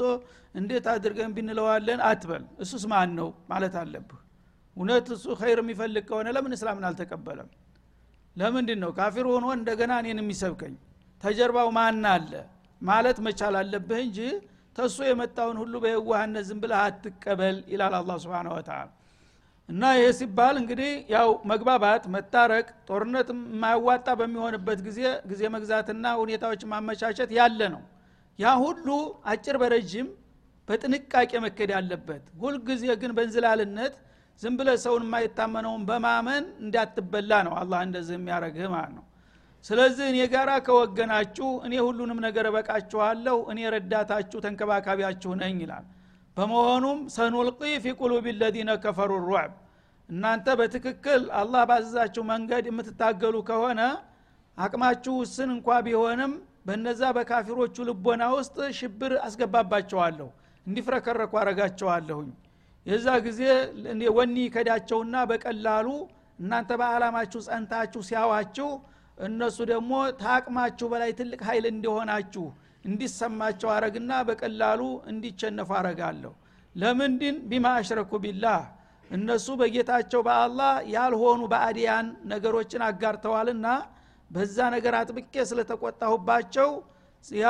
እንዴት 0.56 0.86
አድርገን 0.94 1.32
ብንለዋለን 1.38 2.00
አትበል። 2.10 2.44
እሱስ 2.64 2.84
ማን 2.92 3.12
ነው 3.20 3.30
ማለት 3.52 3.76
አለብህ። 3.82 4.20
እውነት 4.78 5.08
እሱ 5.16 5.26
ኸይር 5.40 5.60
የሚፈልግ 5.64 6.04
ከሆነ 6.10 6.28
ለምን 6.36 6.56
እስላምን 6.58 6.86
አልተቀበለም? 6.90 7.50
ለምንድን 8.36 8.80
ነው 8.84 8.92
ካፊር 8.98 9.26
ሆኖ 9.32 9.46
እንደገና 9.58 9.94
እኔን 10.02 10.20
የሚሰብከኝ? 10.24 10.76
ተጀርባው 11.22 11.70
ማን 11.78 12.06
አለ 12.14 12.32
ማለት 12.84 13.18
መቻል 13.26 13.56
አለብህ 13.60 14.00
እንጂ 14.06 14.20
ተሱ 14.76 14.98
የመጣውን 15.08 15.58
ሁሉ 15.62 15.74
በየዋህነት 15.84 16.46
ዝም 16.48 16.60
ብለህ 16.64 16.80
አትቀበል 16.84 17.58
ይላል 17.74 17.94
አላ 17.98 18.12
ስብን 18.24 18.48
ወተላ 18.54 18.80
እና 19.70 19.84
ይህ 19.96 20.10
ሲባል 20.18 20.56
እንግዲህ 20.62 20.92
ያው 21.14 21.30
መግባባት 21.52 22.04
መታረቅ 22.16 22.66
ጦርነት 22.88 23.28
የማያዋጣ 23.34 24.08
በሚሆንበት 24.20 24.80
ጊዜ 24.88 25.00
ጊዜ 25.32 25.42
መግዛትና 25.56 26.06
ሁኔታዎች 26.22 26.62
ማመቻቸት 26.72 27.32
ያለ 27.38 27.62
ነው። 27.76 27.84
ያ 28.40 28.52
ሁሉ 28.64 28.88
አጭር 29.32 29.58
በረጅም 29.62 30.08
በጥንቃቄ 30.68 31.32
መከድ 31.46 31.70
ያለበት 31.76 32.24
ሁልጊዜ 32.42 32.84
ግን 33.02 33.12
በእንዝላልነት 33.18 33.96
ዝም 34.42 34.54
ብለ 34.60 34.70
ሰውን 34.84 35.04
የማይታመነውን 35.08 35.82
በማመን 35.90 36.46
እንዳትበላ 36.64 37.42
ነው 37.48 37.54
አላህ 37.62 37.80
እንደዚህ 37.88 38.16
የሚያደረግህ 38.18 38.68
ማለት 38.76 38.94
ነው 38.98 39.04
ስለዚህ 39.66 40.06
እኔ 40.12 40.18
ጋራ 40.32 40.52
ከወገናችሁ 40.66 41.50
እኔ 41.66 41.74
ሁሉንም 41.86 42.20
ነገር 42.26 42.46
እበቃችኋለሁ 42.50 43.38
እኔ 43.52 43.60
ረዳታችሁ 43.76 44.40
ተንከባካቢያችሁ 44.46 45.32
ነኝ 45.42 45.58
ይላል። 45.64 45.86
በመሆኑም 46.38 47.00
ሰኑልቂ 47.16 47.62
ፊ 47.84 47.94
ቁሉብ 48.00 48.26
ለዚነ 48.40 48.72
ከፈሩ 48.84 49.12
ሩዕብ። 49.26 49.52
እናንተ 50.10 50.48
በትክክል 50.60 51.22
አላህ 51.42 51.62
ባዘዛችሁ 51.70 52.24
መንገድ 52.32 52.64
የምትታገሉ 52.70 53.36
ከሆነ 53.50 53.82
አቅማችሁ 54.58 55.14
ውስን 55.22 55.50
እንኳ 55.56 55.78
ቢሆንም 55.86 56.34
በነዛ 56.68 57.04
በካፊሮቹ 57.16 57.76
ልቦና 57.88 58.24
ውስጥ 58.36 58.58
ሽብር 58.78 59.14
አስገባባቸዋለሁ 59.26 60.28
እንዲፍረከረኩ 60.68 61.34
አረጋቸዋለሁኝ። 61.42 62.30
የዛ 62.86 63.08
ጊዜ 63.26 63.42
ወኒ 64.18 64.38
ከዳቸውና 64.54 65.16
በቀላሉ 65.30 65.88
እናንተ 66.40 66.72
በአላማችሁ 66.82 67.40
ጸንታችሁ 67.48 68.02
ሲያዋችሁ 68.08 68.70
እነሱ 69.18 69.58
ደግሞ 69.72 69.92
ታቅማችሁ 70.22 70.88
በላይ 70.94 71.12
ትልቅ 71.20 71.42
ኃይል 71.48 71.66
እንደሆናችሁ 71.72 72.46
እንዲሰማቸው 72.86 73.70
አረግና 73.74 74.14
በቀላሉ 74.30 74.82
እንዲቸነፉ 75.12 75.70
አረጋለሁ 75.80 76.32
ለምንድን? 76.76 77.36
بما 77.50 77.66
أشركوا 77.80 78.12
بالله። 78.24 78.62
እነሱ 79.10 79.48
በጌታቸው 79.60 80.22
በአላህ 80.28 80.74
ያልሆኑ 80.94 81.42
ባዕዳን 81.52 82.08
ነገሮችን 82.32 82.84
አጋርተዋልና 82.88 83.68
በዛ 84.32 84.58
ነገር 84.76 84.94
አጥብቄ 85.00 85.34
ስለተቆጣሁባቸው 85.50 86.70
ያ 87.26 87.50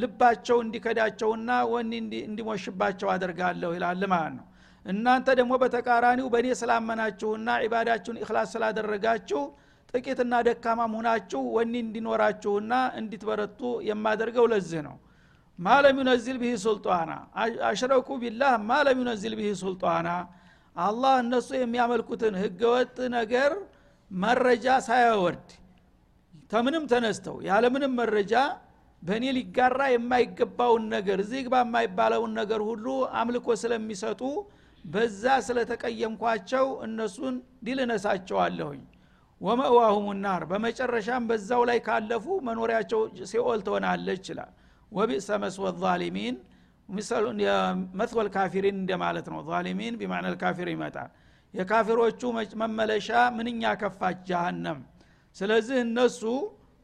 ልባቸው 0.00 0.58
እንዲከዳቸውና 0.64 1.50
ወኔ 1.72 1.92
እንዲሞሽባቸው 2.28 3.08
አደርጋለሁ 3.14 3.70
ይላል 3.76 4.02
ማለት 4.12 4.34
ነው። 4.38 4.44
እናንተ 4.86 5.28
ደግሞ 5.38 5.52
በተቃራኒው 5.62 6.28
በእኔ 6.34 6.48
ስላመናችሁና 6.60 7.48
ዒባዳችሁን 7.64 8.20
إخلاص 8.22 8.52
ስላደረጋችሁ 8.54 9.40
ጥቂትና 9.88 10.34
ደካማ 10.46 10.80
መሆናችሁ 10.92 11.40
ወኒ 11.56 11.74
እንዲኖራችሁና 11.84 12.72
እንዲትበረቱ 12.98 13.60
የማደርገው 13.88 14.46
ለዚህ 14.52 14.80
ነው። 14.88 14.96
ማለም 15.58 15.96
ዩነዚል 16.02 16.36
ብህ 16.42 16.52
ሱልጣና 16.64 17.12
አሽረኩ 17.68 18.08
ቢላህ 18.22 18.52
ማለም 18.68 18.98
ዩነዚል 19.02 19.34
ብህ 19.38 19.48
ሱልጣና። 19.62 20.08
አላህ 20.76 21.14
እነሱ 21.22 21.48
የሚያመልኩትን 21.58 22.34
ህገወጥ 22.42 22.96
ነገር 23.16 23.52
መረጃ 24.10 24.66
ሳያወርድ 24.86 25.48
ከምንም 26.52 26.84
ተነስተው 26.92 27.36
ያለምንም 27.48 27.96
መረጃ 28.00 28.34
በእኔ 29.02 29.24
ሊጋራ 29.36 29.80
የማይገባውን 29.92 30.84
ነገር 30.94 31.18
እዚህ 31.24 31.40
ግባ 31.46 31.56
የማይባለውን 31.64 32.32
ነገር 32.40 32.60
ሁሉ 32.68 32.86
አምልኮ 33.20 33.56
ስለሚሰጡ 33.62 34.22
በዛ 34.84 35.24
ስለተቀየምኳቸው 35.46 36.66
እነሱን 36.86 37.34
ድል 37.66 37.78
እነሳቸዋለሁኝ 37.84 38.80
ومأواهم 39.40 40.06
النار 40.22 40.42
በመጨረሻም 40.50 41.26
በዛው 41.28 41.62
ላይ 41.68 41.78
ካለፉ 41.86 42.26
መኖሪያቸው 42.48 43.00
ሲኦል 43.30 43.60
ትሆናለች 43.66 44.20
ይላል 44.22 44.50
وبئس 44.92 45.28
مثوى 45.42 45.70
الظالمين 45.82 46.36
مثوى 47.98 48.28
الكافرين 48.34 48.76
እንደማለት 48.82 49.26
ነው። 49.32 49.40
ظالمين 49.48 49.94
بمعنى 50.00 50.26
الكافر 50.34 50.68
ይመጣል። 50.72 51.10
የካፊሮቹ 51.54 52.20
መመለሻ 52.62 53.08
ምንኛ 53.36 53.62
ከፋች? 53.80 54.16
ጃሃንም 54.28 54.78
ስለዚህ 55.36 55.76
እነሱ 55.84 56.20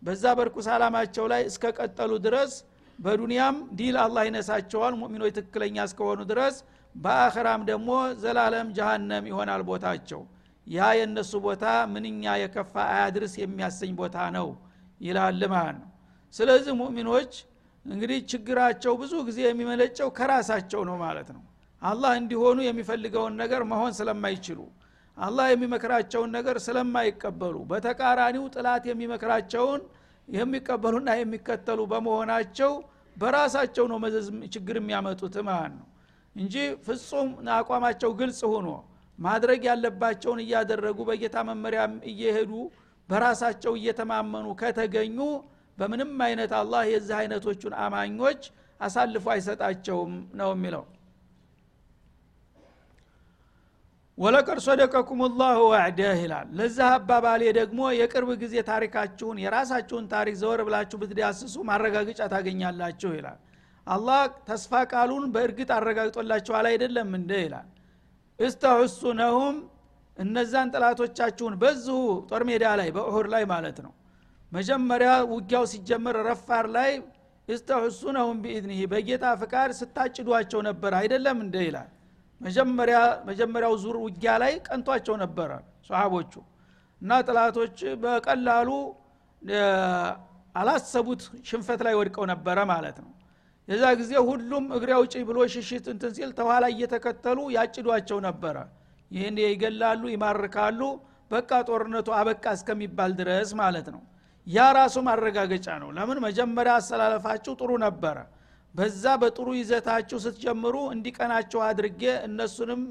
በዛ 0.03 0.25
በርኩስ 0.39 0.67
አላማቸው 0.75 1.27
ላይ 1.33 1.43
እስከቀጠሉ 1.51 2.13
ድረስ 2.27 2.53
በዱንያም 2.99 3.57
ዲል 3.79 3.97
አላህ 4.03 4.23
ይነሳቸዋል 4.29 4.95
ሙእሚኖች 5.01 5.33
ትክክለኛ 5.39 5.77
እስከሆኑ 5.89 6.21
ድረስ 6.33 6.57
በአኸራም 6.95 7.63
ደግሞ 7.71 7.91
ዘላለም 8.23 8.69
ጀሃነም 8.77 9.25
ይሆናል 9.31 9.63
ቦታቸው 9.71 10.21
ያ 10.67 10.87
የእነሱ 10.99 11.33
ቦታ 11.47 11.65
ምንኛ 11.93 12.35
የከፋ 12.43 12.75
አያድርስ 12.93 13.35
የሚያሰኝ 13.41 13.93
ቦታ 13.99 14.17
ነው 14.37 14.47
ይላል 15.01 15.43
ማለት 15.53 15.77
ነው። 15.81 15.91
ስለዚህ 16.35 16.73
ሙእሚኖች 16.81 17.33
እንግዲህ 17.87 18.19
ችግራቸው 18.31 18.93
ብዙ 19.01 19.13
ጊዜ 19.27 19.39
የሚመለጨው 19.47 20.09
ከራሳቸው 20.19 20.83
ነው 20.89 20.97
ማለት 21.03 21.29
ነው። 21.37 21.43
አላህ 21.83 22.13
እንዲሆኑ 22.21 22.59
የሚፈልገውን 22.67 23.35
ነገር 23.43 23.63
መሆን 23.73 23.93
ስለማይችሉ 23.99 24.61
አላህ 25.19 25.47
የሚመክራቸውን 25.51 26.31
ነገር 26.37 26.57
ስለማይቀበሉ 26.65 27.57
በተቃራኒው 27.71 28.45
ጥላት 28.55 28.85
የሚመክራቸውን 28.91 29.83
የሚቀበሉና 30.29 31.11
የሚከተሉ 31.19 31.81
በመሆናቸው 31.93 32.73
በራሳቸው 33.17 33.85
ነው 33.93 33.99
መዘዝ 34.05 34.27
ችግር 34.55 34.77
የሚያመጡት 34.81 35.35
ማለት 35.49 35.75
ነው። 35.79 35.87
እንጂ 36.37 36.55
ፍጹም 36.87 37.29
አቋማቸው 37.57 38.11
ግልጽ 38.21 38.41
ሆኖ 38.53 38.69
ማድረግ 39.19 39.63
ያለባቸውን 39.69 40.41
እያደረጉ 40.45 40.99
በጌታ 41.09 41.37
መመሪያም 41.49 41.93
እየሄዱ 42.11 42.53
በራሳቸው 43.09 43.73
እየተማመኑ 43.79 44.47
ከተገኙ 44.61 45.19
በምንም 45.79 46.13
አይነት 46.27 46.53
አላህ 46.59 46.83
የዚህ 46.91 47.17
አይነቶቹን 47.21 47.75
አማኞች 47.85 48.43
አሳልፎ 48.81 49.27
አይሰጣቸውም 49.35 50.13
ነው 50.41 50.51
የሚለው። 50.55 50.85
ወለቀድ 54.19 54.59
ሰደቀኩም 54.65 55.21
ላሁ 55.39 55.61
ዋዕደህ 55.71 56.19
ይላል። 56.23 56.49
ለዚህ 56.59 56.85
አባባሌ 56.91 57.43
ደግሞ 57.57 57.81
የቅርብ 57.99 58.31
ጊዜ 58.43 58.55
ታሪካችሁን 58.69 59.41
የራሳችሁን 59.45 60.05
ታሪክ 60.13 60.35
ዘወር 60.43 60.61
ብላችሁ 60.69 60.99
ብትዳስሱ 61.03 61.57
ማረጋገጫ 61.71 62.21
ታገኛላችሁ 62.35 63.11
ይላል። 63.17 63.39
አላህ 63.87 64.21
ተስፋ 64.49 64.83
ቃሉን 64.93 65.25
በእርግጥ 65.35 65.71
አረጋግጦላችኋል 65.79 66.67
አይደለም 66.71 67.11
እንደ 67.19 67.33
ይላል 67.43 67.67
እስተሑሱነሁም 68.39 69.57
እነዛን 70.17 70.69
ጥላቶቻችሁን 70.75 71.55
በዚሁ 71.63 71.99
ጦር 72.31 72.43
ሜዳ 72.49 72.65
ላይ 72.81 72.89
በእሁድ 72.97 73.27
ላይ 73.35 73.45
ማለት 73.53 73.79
ነው። 73.85 73.93
መጀመሪያ 74.53 75.11
ውጊያው 75.33 75.65
ሲጀመር 75.73 76.17
ረፋር 76.29 76.67
ላይ 76.77 76.91
እስተሑሱነሁም 77.49 78.37
ቢኢዝኒህ 78.45 78.81
በጌታ 78.93 79.25
ፍቃድ 79.41 79.71
ስታጭዷቸው 79.81 80.61
ነበር። 80.69 80.93
አይደለም 81.01 81.39
እንደ 81.45 81.57
ይላል። 81.67 81.91
መጀመሪያ 82.41 82.99
መጀመሪያው 83.29 83.75
ዙር 83.83 83.97
ውጊያ 84.05 84.33
ላይ 84.43 84.53
ቀንቷቸው 84.69 85.17
ነበረ 85.25 85.51
ሰሃቦቹ። 85.89 86.33
እና 87.03 87.13
ጥላቶች 87.27 87.77
በቀላሉ 88.03 88.69
አላሰቡት 90.55 91.23
ሽንፈት 91.49 91.81
ላይ 91.87 91.95
ወድቀው 92.01 92.25
ነበረ 92.33 92.59
ማለት 92.71 92.97
ነው 93.05 93.11
የዛ 93.69 93.85
ጊዜ 94.01 94.13
ሁሉም 94.29 94.65
እግሬ 94.77 94.91
አውጪ 94.97 95.15
ብሎ 95.29 95.39
ሽሽት 95.53 95.85
እንትን 95.93 96.11
ሲል 96.17 96.31
ተኋላ 96.39 96.65
እየተከተሉ 96.75 97.39
ያጭዷቸው 97.57 98.19
ነበረ። 98.27 98.57
ይህን 99.11 99.37
ይገላሉ 99.45 100.03
ይማርካሉ 100.13 100.81
በቃ 101.31 101.51
ጦርነቱ 101.69 102.09
አበቃ 102.19 102.45
እስከሚባል 102.57 103.13
ድረስ 103.21 103.51
ማለት 103.61 103.87
ነው። 103.95 104.03
ያ 104.47 104.67
ራሱ 104.79 104.97
ማረጋገጫ 105.07 105.67
ነው። 105.83 105.91
ለምን? 105.97 106.19
መጀመሪያ 106.27 106.73
አሰላለፋችሁ 106.81 107.53
ጥሩ 107.61 107.71
ነበረ። 107.85 108.17
በዛ 108.75 109.05
በጥሩ 109.23 109.49
ይዘታችሁ 109.59 110.19
ስትጀምሩ 110.25 110.77
እንዲቀናቸው 110.95 111.61
አድርጌ 111.69 112.03
እነሱንም 112.29 112.83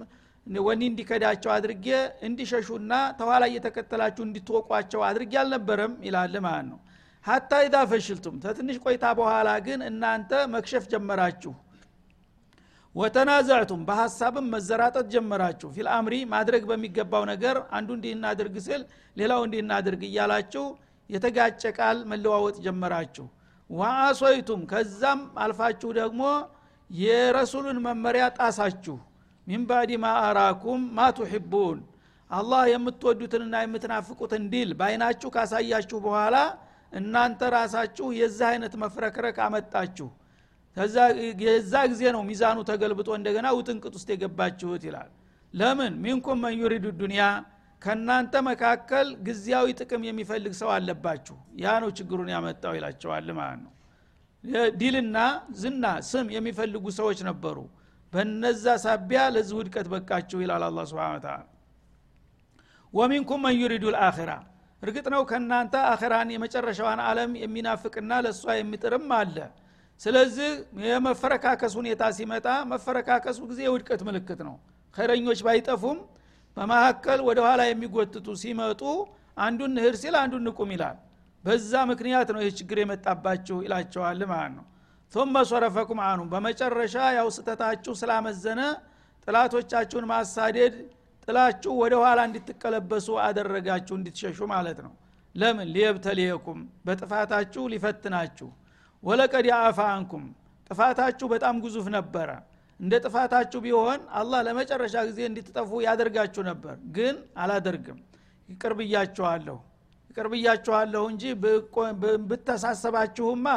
ወኒ 0.63 0.81
እንዲከዳቸው 0.91 1.51
አድርጌ 1.55 1.87
እንዲሸሹና 2.27 2.91
ተኋላ 3.19 3.43
እየተከተላችሁ 3.51 4.23
እንዲትወቋቸው 4.25 5.01
አድርጌ 5.09 5.33
አልነበረም 5.41 5.93
ይላል 6.07 6.33
ማለት 6.45 6.65
ነው 6.71 6.79
ሀታ 7.25 7.51
ኢዛ 7.65 7.75
ፈሽልቱም 7.89 8.35
ተትንሽ 8.43 8.77
ቆይታ 8.83 9.05
በኋላ 9.19 9.49
ግን 9.65 9.81
እናንተ 9.89 10.31
መክሸፍ 10.53 10.83
ጀመራችሁ። 10.93 11.53
ወተናዘዕቱም 12.95 13.81
በሀሳብም 13.87 14.47
መዘራጠት 14.53 15.05
ጀመራችሁ። 15.13 15.69
ፊልአምሪ 15.75 16.15
ማድረግ 16.33 16.63
በሚገባው 16.69 17.23
ነገር 17.31 17.55
አንዱ 17.77 17.89
እንዲህ 17.97 18.11
እናድርግ 18.17 18.55
ስል 18.65 18.81
ሌላው 19.17 19.39
እንዲህ 19.45 19.61
እናድርግ 19.63 20.01
እያላችሁ 20.09 20.65
የተጋጨ 21.09 21.63
ቃል 21.77 21.97
መለዋወጥ 22.11 22.57
ጀመራችሁ። 22.65 23.25
ወአሶይቱም 23.69 24.61
ከዛም 24.71 25.21
አልፋችሁ 25.43 25.89
ደግሞ 25.99 26.21
የረሱሉን 26.89 27.79
መመሪያ 27.87 28.25
ጣሳችሁ። 28.37 28.97
من 29.47 29.65
بعد 29.65 29.91
ما 30.03 30.11
أراكم 30.27 30.81
ما 30.97 31.07
تحبون 31.17 31.79
አላህ 32.31 32.61
የምትወዱትንና 32.71 33.55
የምትናፍቁትን 33.63 34.43
ዲል 34.53 34.69
በአይናችሁ 34.79 35.29
ካሳያችሁ 35.35 35.97
በኋላ 36.05 36.35
እናንተ 36.93 37.41
ራሳችሁ 37.55 38.07
የዚህ 38.17 38.45
አይነት 38.49 38.73
መፍረክረክ 38.83 39.37
አመጣችሁ። 39.45 40.09
የዛ 41.45 41.75
ጊዜ 41.91 42.03
ነው 42.15 42.21
ሚዛኑ 42.29 42.59
ተገልብጦ 42.69 43.09
እንደገና 43.17 43.47
ውጥንቅጥ 43.57 43.93
ውስጥ 43.97 44.09
የገባችሁት 44.13 44.83
ይላል። 44.87 45.09
ለምን? 45.53 45.93
منكم 46.03 46.39
من 46.43 46.55
يريد 46.61 46.85
الدنيا 47.01 47.23
ከእናንተ 47.81 48.33
መካከል 48.47 49.07
ጊዜያዊ 49.27 49.67
ጥቅም 49.79 50.01
የሚፈልግ 50.07 50.53
ሰው 50.61 50.69
አለባችሁ። 50.75 51.35
ያ 51.63 51.73
ነው 51.83 51.89
ችግሩን 51.97 52.29
ያመጣው 52.33 52.73
ይላቸዋል 52.77 53.29
ማለት 53.39 53.59
ነው። 53.65 53.71
ዲልና 54.79 55.17
ዝና 55.59 55.85
ስም 56.09 56.27
የሚፈልጉ 56.35 56.85
ሰዎች 56.99 57.19
ነበሩ። 57.29 57.57
በነዛ 58.13 58.65
ሳቢያ 58.83 59.21
ለዚህ 59.35 59.55
ውድቀት 59.59 59.87
በቃችሁ 59.93 60.39
ይላል 60.43 60.63
አላ 60.67 60.79
ስብን 60.89 61.21
ተላ 61.23 61.37
ወሚንኩም 62.93 63.39
መን 63.45 63.55
ዩሪዱ 63.61 63.85
ልአኺራ 63.95 64.31
እርግጥ 64.83 65.05
ነው 65.13 65.21
ከእናንተ 65.29 65.75
አኸራን 65.89 66.29
የመጨረሻዋን 66.33 67.01
አለም 67.07 67.31
የሚናፍቅና 67.41 68.11
ለእሷ 68.25 68.55
የሚጥርም 68.57 69.07
አለ። 69.17 69.37
ስለዚህ 70.01 70.49
የመፈረካከስ 70.87 71.73
ሁኔታ 71.79 72.03
ሲመጣ 72.17 72.47
መፈረካከሱ 72.71 73.39
ጊዜ 73.51 73.59
የውድቀት 73.67 74.01
ምልክት 74.07 74.39
ነው። 74.47 74.55
ኸይረኞች 74.95 75.39
ባይጠፉም 75.47 75.99
በመካከል 76.57 77.19
ወደኋላ 77.27 77.61
የሚጎትቱ 77.67 78.27
ሲመጡ 78.41 78.81
አንዱን 79.37 79.71
ንህር 79.77 79.95
ሲል 80.01 80.15
አንዱን 80.21 80.43
ንቁም 80.47 80.71
ይላል። 80.75 80.97
በዛ 81.43 81.71
ምክንያት 81.91 82.29
ነው 82.35 82.41
ይህ 82.43 82.51
ችግር 82.59 82.77
የመጣባችሁ 82.81 83.55
ይላቸዋል 83.65 84.21
ማለት 84.31 84.53
ነው። 84.57 84.65
ثم 85.13 85.35
ሶረፈኩም 85.49 85.99
አኑም 86.05 86.27
በመጨረሻ 86.33 86.95
ያው 87.17 87.27
ስተታችሁ 87.35 87.93
ስላመዘነ 87.99 88.61
ጥላቶቻችሁን 89.27 90.05
ማሳደድ 90.11 90.75
ጥላችሁ 91.23 91.73
ወደ 91.81 91.93
ኋላ 92.03 92.19
እንድትቀለበሱ 92.29 93.07
አደረጋችሁ 93.25 93.93
እንድትሸሹ 93.99 94.39
ማለት 94.53 94.79
ነው። 94.85 94.93
ለምን? 95.35 95.67
ሊየብተሊየኩም 95.75 96.57
በጥፋታችሁ 96.85 97.63
ሊፈትናችሁ። 97.73 98.49
ወለቀድ 99.03 99.47
አፋ 99.59 99.79
አንኩም 99.93 100.25
ጥፋታችሁ 100.69 101.25
በጣም 101.33 101.55
ግዙፍ 101.63 101.87
ነበረ። 101.95 102.29
እንደ 102.79 102.93
ጥፋታችሁ 103.05 103.59
ቢሆን 103.65 103.99
አላህ 104.19 104.39
ለመጨረሻ 104.47 104.95
ጊዜ 105.09 105.19
እንድትጠፉ 105.29 105.69
ያደርጋችሁ 105.85 106.41
ነበር 106.49 106.75
ግን 106.95 107.15
አላደርግም። 107.37 107.99
ይቅር 108.49 108.73
ብያችኋለሁ 110.31 111.03
እንጂ 111.11 111.23
ብተሳሰባችሁማ 112.29 113.47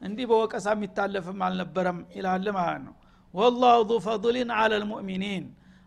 እንዲህ 0.00 0.26
በወቀሳ 0.30 0.66
የሚታለፍም 0.74 1.38
አልነበረም 1.46 1.98
ይላል 2.16 2.46
ማለት 2.56 2.80
ነው። 2.86 2.94
ወላሁ 3.34 3.78
ዙ 3.88 3.94
ፈضልን 4.04 4.50
አላ 4.58 4.72
ልሙእሚኒን 4.82 5.44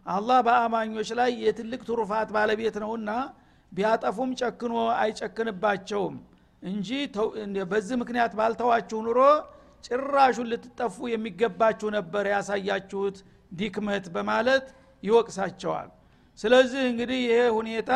አላህ 0.10 0.40
በአማኞች 0.46 1.10
ላይ 1.20 1.32
የትልቅ 1.44 1.82
ትሩፋት 1.88 2.30
ባለቤት 2.36 2.76
ነውና 2.84 3.10
ቢያጠፉም 3.72 4.32
ጨክኖ 4.42 4.74
አይጨክንባቸውም 5.02 6.16
እንጂ 6.64 6.90
በዚህ 7.72 7.96
ምክንያት 8.02 8.32
ባልተዋችሁ 8.40 9.00
ኑሮ 9.08 9.20
ጭራሹን 9.84 10.48
ልትጠፉ 10.52 10.96
የሚገባችሁ 11.12 11.90
ነበር 11.98 12.26
ያሳያችሁት 12.34 13.18
ዲክመት 13.52 14.06
በማለት 14.16 14.66
ይወቅሳቸዋል። 15.04 15.88
ስለዚህ 16.40 16.82
እንግዲህ 16.92 17.20
ይሄ 17.28 17.40
ሁኔታ 17.58 17.92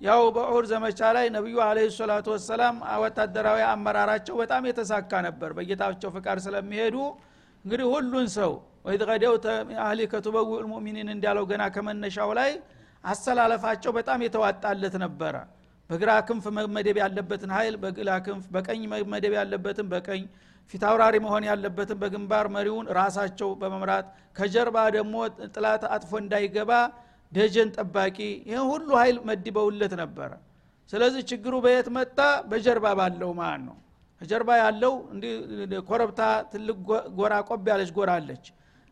ያው 0.00 0.20
በኡሁድ 0.34 0.66
ዘመቻ 0.72 1.00
ላይ 1.16 1.26
ነቢዩ 1.36 1.56
አለ 1.64 1.78
ሰላቱ 1.96 2.26
ወሰላም 2.34 2.74
ወታደራዊ 3.02 3.60
አመራራቸው 3.70 4.34
በጣም 4.42 4.62
የተሳካ 4.68 5.12
ነበር። 5.26 5.50
በጌታቸው 5.56 6.10
ፍቃድ 6.16 6.38
ስለሚሄዱ 6.46 6.96
እንግዲህ 7.64 7.86
ሁሉን 7.94 8.28
ሰው 8.36 8.52
ወኢዝ 8.88 9.02
ገደውተ 9.10 9.46
አህሊከ 9.84 10.12
ቱበውእ 10.24 10.60
ልሙእሚኒን 10.64 11.08
እንዳለው 11.14 11.44
ገና 11.50 11.62
ከመነሻው 11.74 12.30
ላይ 12.38 12.50
አሰላለፋቸው 13.04 13.92
በጣም 13.96 14.20
የተዋጣለት 14.26 14.94
ነበረ። 15.04 15.34
በግራ 15.90 16.10
ክንፍ 16.28 16.44
መመደብ 16.56 16.96
ያለበትን 17.02 17.50
ኃይል 17.56 17.74
በግራ 17.82 18.10
ክንፍ 18.26 18.44
በቀኝ 18.54 18.80
መመደብ 18.92 19.34
ያለበትን 19.38 19.86
በቀኝ 19.92 20.22
ፊታውራሪ 20.74 21.16
መሆን 21.26 21.44
ያለበትን 21.50 21.98
በግንባር 22.02 22.46
መሪውን 22.56 22.86
ራሳቸው 22.98 23.50
በመምራት 23.60 24.06
ከጀርባ 24.36 24.78
ደግሞ 24.96 25.14
ጥላት 25.54 25.84
አጥፎ 25.94 26.10
እንዳይገባ 26.22 26.72
ደጀን 27.32 27.68
ጠባቂ 27.76 28.18
ይህ 28.50 28.60
ሁሉ 28.72 28.88
ኃይል 29.00 29.16
መድበውለት 29.28 29.94
ነበረ። 30.02 30.30
ስለዚህ 30.90 31.22
ችግሩ 31.30 31.54
በየት 31.64 31.88
መጣ? 31.96 32.18
በጀርባ 32.50 32.86
ባለው 32.98 33.30
ማለት 33.40 33.62
ነው? 33.68 33.76
ከጀርባ 34.20 34.50
ያለው 34.62 34.94
እንዲህ 35.12 35.32
ኮረብታ 35.88 36.20
ትልቅ 36.52 36.76
ጎራ 37.18 37.34
ቆብ 37.48 37.66
ያለች 37.72 37.90
ጎራ 37.98 38.10
አለች 38.20 38.44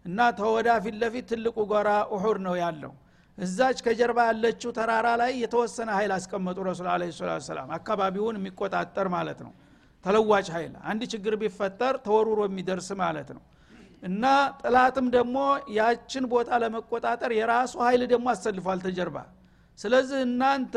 እና 0.06 0.18
ተወዳ 0.38 0.68
ፊት 0.84 0.96
ለፊት 1.02 1.24
ትልቁ 1.30 1.56
ጎራ 1.70 1.88
ኡሑድ 2.14 2.38
ነው 2.46 2.54
ያለው። 2.60 2.92
እዛች 3.38 3.78
ከጀርባ 3.86 4.18
ያለችው 4.28 4.70
ተራራ 4.76 5.08
ላይ 5.20 5.32
የተወሰነ 5.42 5.88
ኃይል 5.96 6.12
አስቀመጡ 6.16 6.58
ረሱል 6.68 6.86
አለ 6.92 7.02
ሰላም 7.48 7.70
አካባቢውን 7.78 8.36
የሚቆጣጠር 8.40 9.08
ማለት 9.16 9.40
ነው። 9.46 9.52
ተለዋጭ 10.04 10.46
ኃይል። 10.56 10.72
አንድ 10.90 11.02
ችግር 11.12 11.34
ቢፈጠር 11.42 11.94
ተወሩሮ 12.06 12.40
የሚደርስ 12.48 12.88
ማለት 13.02 13.28
ነው። 13.36 13.42
እና 14.02 14.24
ጥላትም 14.60 15.06
ደግሞ 15.16 15.36
ያችን 15.76 16.24
ቦታ 16.32 16.58
ለመቆጣጠር 16.62 17.30
የራሱ 17.38 17.74
ኃይል 17.86 18.02
ደግሞ 18.12 18.26
አሰልፏል 18.34 18.80
ተጀርባ። 18.86 19.16
ስለዚህ 19.78 20.18
እናንተ 20.26 20.74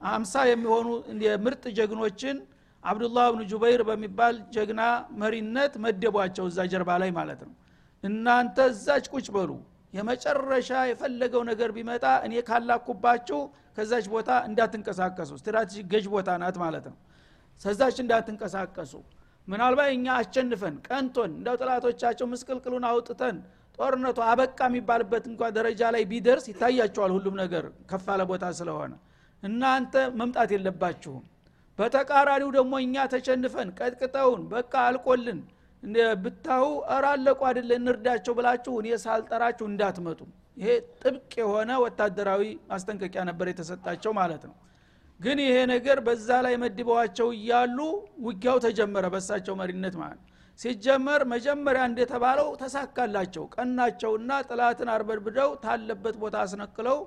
አምሳ 0.00 0.34
የሚሆኑ 0.48 0.86
የምርጥ 1.26 1.64
ጀግኖችን 1.78 2.36
አብዱላህ 2.84 3.26
ብኑ 3.32 3.42
ጁበይር 3.52 3.82
በሚባል 3.88 4.34
ጀግና 4.54 4.82
መሪነት 5.20 5.74
መደቧቸው 5.84 6.44
እዛ 6.50 6.66
ጀርባ 6.72 6.90
ላይ 7.02 7.10
ማለት 7.18 7.40
ነው 7.46 7.54
እናንተ 8.04 8.56
እዛች 8.72 9.04
ቁጭ 9.14 9.26
በሉ። 9.36 9.50
የመጨረሻ 9.92 10.70
የፈለገው 10.90 11.42
ነገር 11.50 11.70
ቢመጣ 11.76 12.04
እኔ 12.26 12.34
ካላኩባችሁ 12.48 13.38
ከዛች 13.76 14.06
ቦታ 14.12 14.30
እንዳትንቀሳቀሱ። 14.48 15.30
strategic 15.40 15.86
ገዥ 15.92 16.06
ቦታ 16.14 16.30
ናት 16.42 16.56
ማለት 16.62 16.86
ነው። 16.90 16.96
ከዛች 17.60 17.96
እንዳትንቀሳቀሱ። 18.04 18.92
ምናልባት 19.48 19.90
እኛ 19.96 20.06
አሸንፈን 20.20 20.74
ቀንቶን 20.88 21.30
እንደው 21.36 21.56
ጥላቶቻቸው 21.60 22.26
ምስቅልቅሉን 22.32 22.84
አውጥተን 22.88 23.36
ጦርነቱ 23.78 24.18
አበቃ 24.28 24.58
የሚባልበት 24.68 25.24
እንኳ 25.30 25.48
ደረጃ 25.56 25.80
ላይ 25.94 26.02
ቢደርስ 26.10 26.44
ይታያቸዋል 26.50 27.10
ሁሉም 27.16 27.34
ነገር 27.42 27.64
ከፋለ 27.90 28.20
ቦታ 28.30 28.44
ስለሆነ። 28.58 28.92
እናንተ 29.42 29.94
መምጣት 30.20 30.50
የለባችሁም። 30.54 31.24
በተቃራኒው 31.78 32.50
ደግሞ 32.56 32.74
እኛ 32.84 32.96
ተሸንፈን 33.12 33.70
ቀጥቅጠውን 33.78 34.42
በቃ 34.52 34.74
አልቆልን 34.88 35.40
ብታሁ 36.22 36.64
እራለቁ 36.94 37.40
አደለ 37.48 37.70
እንርዳቸው 37.78 38.34
ብላችሁ 38.38 38.74
እኔ 38.80 38.88
ሳልጠራችሁ 39.04 39.66
እንዳትመጡ። 39.70 40.20
ይሄ 40.56 40.68
ጥብቅ 41.00 41.32
የሆነ 41.40 41.70
ወታደራዊ 41.84 42.42
ማስጠንቀቂያ 42.70 43.22
ነበር 43.30 43.46
የተሰጣቸው 43.50 44.12
ማለት 44.18 44.44
ነው። 44.48 44.54
ግን 45.20 45.38
ይሄ 45.44 45.56
ነገር 45.72 45.98
በዛ 46.06 46.28
ላይ 46.46 46.54
መድበዋቸው 46.62 47.28
እያሉ 47.36 47.78
ውጊያው 48.26 48.58
ተጀመረ 48.64 49.06
በሳቸው 49.14 49.54
መሪነት 49.60 49.94
ማለት 50.00 50.22
ሲጀመር 50.60 51.20
መጀመሪያ 51.32 51.82
እንደተባለው 51.90 52.48
ተሳካላቸው። 52.60 53.44
ቀናቸውና 53.54 54.30
ጥላትን 54.48 54.90
አርበድብደው 54.94 55.50
ታለበት 55.64 56.16
ቦታ 56.22 56.36
አስነቅለው 56.44 56.98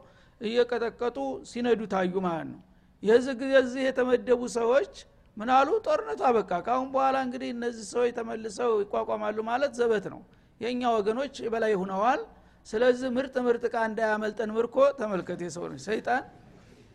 እየቀጠቀጡ 0.42 1.18
ሲነዱ 1.50 1.82
ታዩ 1.94 2.14
ማለት 2.28 2.50
ነው። 2.52 2.60
የዚህ 3.04 3.82
የተመደቡ 3.88 4.42
ሰዎች 4.58 4.94
ምናሉ 5.38 5.70
ጦርነቱ 5.86 6.22
አበቃ 6.30 6.52
ካሁን 6.66 6.88
በኋላ 6.94 7.18
እንግዲህ 7.26 7.50
እነዚህ 7.56 7.86
ሰዎች 7.92 8.12
ተመልሰው 8.18 8.72
ይቋቋማሉ 8.84 9.38
ማለት 9.50 9.72
ዘበት 9.80 10.06
ነው። 10.14 10.22
የእኛ 10.62 10.82
ወገኖች 10.96 11.36
በላይ 11.54 11.74
ሁነዋል። 11.82 12.22
ስለዚህ 12.68 13.10
ምርጥ 13.18 13.36
ምርጥ 13.46 13.64
ቃ 13.74 13.86
እንዳያመልጠን 13.90 14.50
ምርኮ 14.58 14.78
ተመልከት 15.00 15.40
የሰው 15.46 15.66
ሰይጣን። 15.86 16.24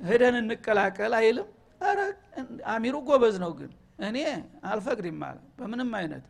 ሄደን 0.00 0.36
እንቀላቀል 0.40 1.14
አይልም። 1.20 1.48
አሚሩ 2.72 2.96
ጎበዝ 3.08 3.36
ነው 3.44 3.52
ግን። 3.58 3.72
እኔ 4.06 4.18
አልፈቅድም 4.68 5.20
አለ። 5.26 5.38
በምንም 5.58 5.90
አይነት። 5.98 6.24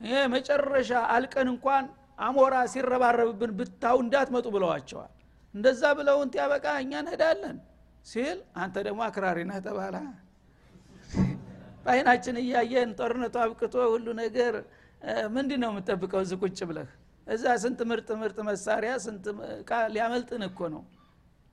ይሄ 0.00 0.16
መጨረሻ 0.34 0.90
አልቀን 1.14 1.48
እንኳን 1.52 1.84
አሞራ 2.20 2.54
ሲረባረብብን 2.72 3.52
ብታው 3.58 3.96
እንዳትመጡ 4.04 4.46
ብለዋቸዋል። 4.54 5.12
እንደዛ 5.54 5.82
ብለውን 5.98 6.30
ያበቃ 6.38 6.66
እኛ 6.82 6.92
እንሄዳለን 7.02 7.56
ሲል 8.06 8.38
አንተ 8.62 8.76
ደግሞ 8.86 9.00
አክራሪ 9.06 9.38
ነህ 9.48 9.58
ተባላ 9.66 9.96
በአይናችን 11.86 12.36
እያየን 12.40 12.90
ጦርነቱ 12.98 13.36
አብቅቶ 13.42 13.74
ሁሉ 13.92 14.06
ነገር 14.20 14.54
ምንድ 15.34 15.50
ነው 15.62 15.70
የምጠብቀው 15.72 16.20
እዚ 16.24 16.32
ቁጭ 16.42 16.58
ብለህ 16.70 16.88
እዛ 17.26 17.44
ስንት 17.62 17.80
ምርጥ 17.90 18.08
ምርጥ 18.20 18.38
መሳሪያ 18.48 18.92
ስንት 19.04 19.24
ሊያመልጥን 19.94 20.42
እኮ 20.48 20.60
ነው። 20.74 20.82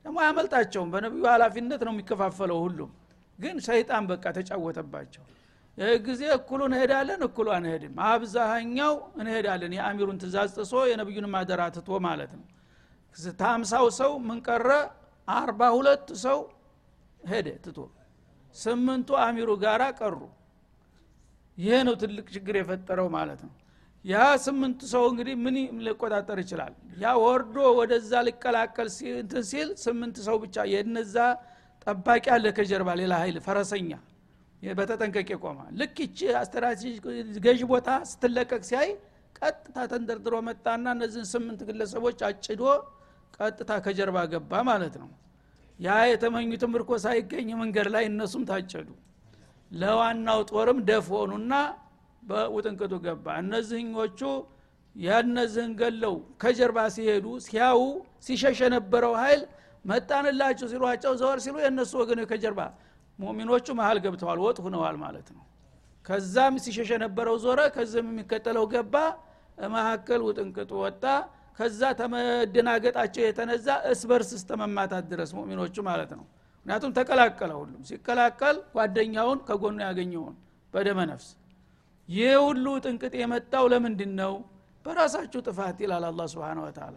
ደግሞ 0.06 0.18
አያመልጣቸውም። 0.24 0.90
በነቢዩ 0.94 1.24
ሀላፊነት 1.32 1.82
ነው 1.88 1.94
የሚከፋፈለው 1.94 2.60
ሁሉም። 2.66 2.92
ግን 3.40 3.56
ሰይጣን 3.68 4.04
በቃ 4.12 4.26
ተጫወተባቸው። 4.38 5.24
ጊዜ 6.06 6.24
እኩሉ 6.36 6.62
እንሄዳለን 6.70 7.22
እኩሉ 7.28 7.48
አንሄድም። 7.56 7.94
አብዛሃኛው 8.08 8.94
እንሄዳለን። 9.20 9.72
የአሚሩን 9.78 10.18
ትእዛዝ 10.22 10.52
ጥሶ 10.58 10.74
የነቢዩን 10.92 11.28
ማደራ 11.34 11.62
ትቶ 11.78 12.00
ማለት 12.08 12.34
ነው። 12.40 12.46
ታምሳው 13.40 13.88
ሰው 14.00 14.12
ምንቀረ 14.28 14.70
አርባ 15.28 15.62
ሁለት 15.76 16.08
ሰው 16.24 16.40
ሄደ 17.24 17.50
ትቶ 17.66 17.78
ስምንቱ 18.56 19.10
አሚሩ 19.24 19.50
ጋራ 19.64 19.84
ቀሩ። 20.00 20.20
ይሄ 21.58 21.76
ነው 21.88 21.96
ትልቅ 22.02 22.26
ችግር 22.36 22.56
የፈጠረው 22.60 23.08
ማለት 23.16 23.42
ነው። 23.48 23.54
ያ 24.06 24.16
ስምንቱ 24.46 24.80
ሰው 24.94 25.04
እንግዲህ 25.12 25.36
ምን 25.44 25.56
ሊቆጣጠር 25.86 26.38
ይችላል? 26.44 26.74
ያ 27.02 27.12
ወርዶ 27.24 27.58
ወደዛ 27.80 28.12
ሊቀላቀል 28.28 28.90
እንትን 29.20 29.44
ሲል 29.52 29.70
ስምንት 29.84 30.16
ሰው 30.28 30.38
ብቻ 30.44 30.56
የነዛ 30.74 31.16
ጠባቂ 31.88 32.26
አለ 32.36 32.46
ከጀርባ 32.58 32.90
ሌላ 33.02 33.14
ኃይል 33.24 33.38
ፈረሰኛ 33.46 33.92
በተጠንቀቅ 34.62 35.28
የቆማ 35.34 35.60
ልክ 35.80 35.98
ይቺ 36.04 36.20
ስትራቴጂ 36.48 36.92
ገዥ 37.46 37.62
ቦታ 37.72 37.90
ስትለቀቅ 38.12 38.62
ሲያይ 38.70 38.90
ቀጥታ 39.40 39.78
ተንደርድሮ 39.92 40.36
መጣና 40.48 40.86
እነዚህን 40.96 41.28
ስምንት 41.32 41.62
ግለሰቦች 41.70 42.20
አጭዶ 42.28 42.62
ቀጥታ 43.38 43.72
ከጀርባ 43.86 44.18
ገባ 44.34 44.62
ማለት 44.70 44.96
ነው 45.02 45.10
ያ 45.80 45.96
የተመኙት 46.10 46.64
ምርኮ 46.74 46.92
ሳይገኝ 47.04 47.50
መንገድ 47.62 47.88
ላይ 47.94 48.04
እነሱም 48.10 48.44
ታጨዱ። 48.50 48.90
ለዋናው 49.72 50.40
ጦርም 50.52 50.80
ደፍ 50.90 51.08
ሆኑና 51.16 51.54
በውጥንቅጡ 52.24 52.94
ገባ። 53.06 53.26
እነዚህኞቹ 53.42 54.20
ያነዚህን 54.96 55.72
ገለው 55.80 56.16
ከጀርባ 56.42 56.80
ሲሄዱ 56.96 57.28
ሲያው 57.46 57.80
ሲሸሽ 58.26 58.60
የነበረው 58.66 59.14
ኃይል 59.22 59.42
መጣንላችሁ 59.86 60.68
ሲሏቸው 60.74 61.14
ዘወር 61.22 61.40
ሲሉ 61.46 61.56
የእነሱ 61.64 61.92
ወገኖች 62.02 62.28
ከጀርባ 62.32 62.62
ሙሚኖቹ 63.20 63.68
መሀል 63.80 63.98
ገብተዋል 64.06 64.40
ወጥ 64.46 64.58
ሁነዋል 64.66 64.96
ማለት 65.04 65.28
ነው። 65.36 65.44
ከዛም 66.06 66.56
ሲሸሽ 66.64 66.90
የነበረው 66.96 67.36
ዞረ 67.44 67.60
ከዚህም 67.76 68.08
የሚከተለው 68.12 68.66
ገባ 68.74 68.96
መካከል 69.74 70.22
ውጥንቅጡ 70.28 70.72
ወጣ 70.84 71.04
ከዛ 71.60 71.82
ተመደናገጣቸው 72.00 73.24
የተነዛ 73.26 73.68
እስበርስ 73.92 74.32
እስተመማታት 74.38 75.06
ድረስ 75.12 75.32
ሙሚኖቹ 75.38 75.76
ማለት 75.90 76.12
ነው። 76.18 76.26
ምክንያቱም 76.58 76.92
ተቀላቀለ 76.98 77.52
ሁሉም። 77.60 77.82
ሲቀላቀል 77.90 78.58
ጓደኛውን 78.76 79.40
ከጎኑ 79.48 79.78
ያገኘውን 79.88 80.36
በደመ 80.74 81.00
ነፍስ። 81.12 81.28
ይህ 82.10 82.34
ሁሉ 82.46 82.66
ጥንቅጥ 82.86 83.14
የመጣው 83.22 83.66
ለምንድን 83.74 84.12
ነው 84.22 84.34
በራሳችሁ 84.86 85.40
ጥፋት 85.48 85.78
ይላል 85.84 86.06
አላ 86.08 86.22
ስብን 86.32 86.60
ወተላ 86.64 86.96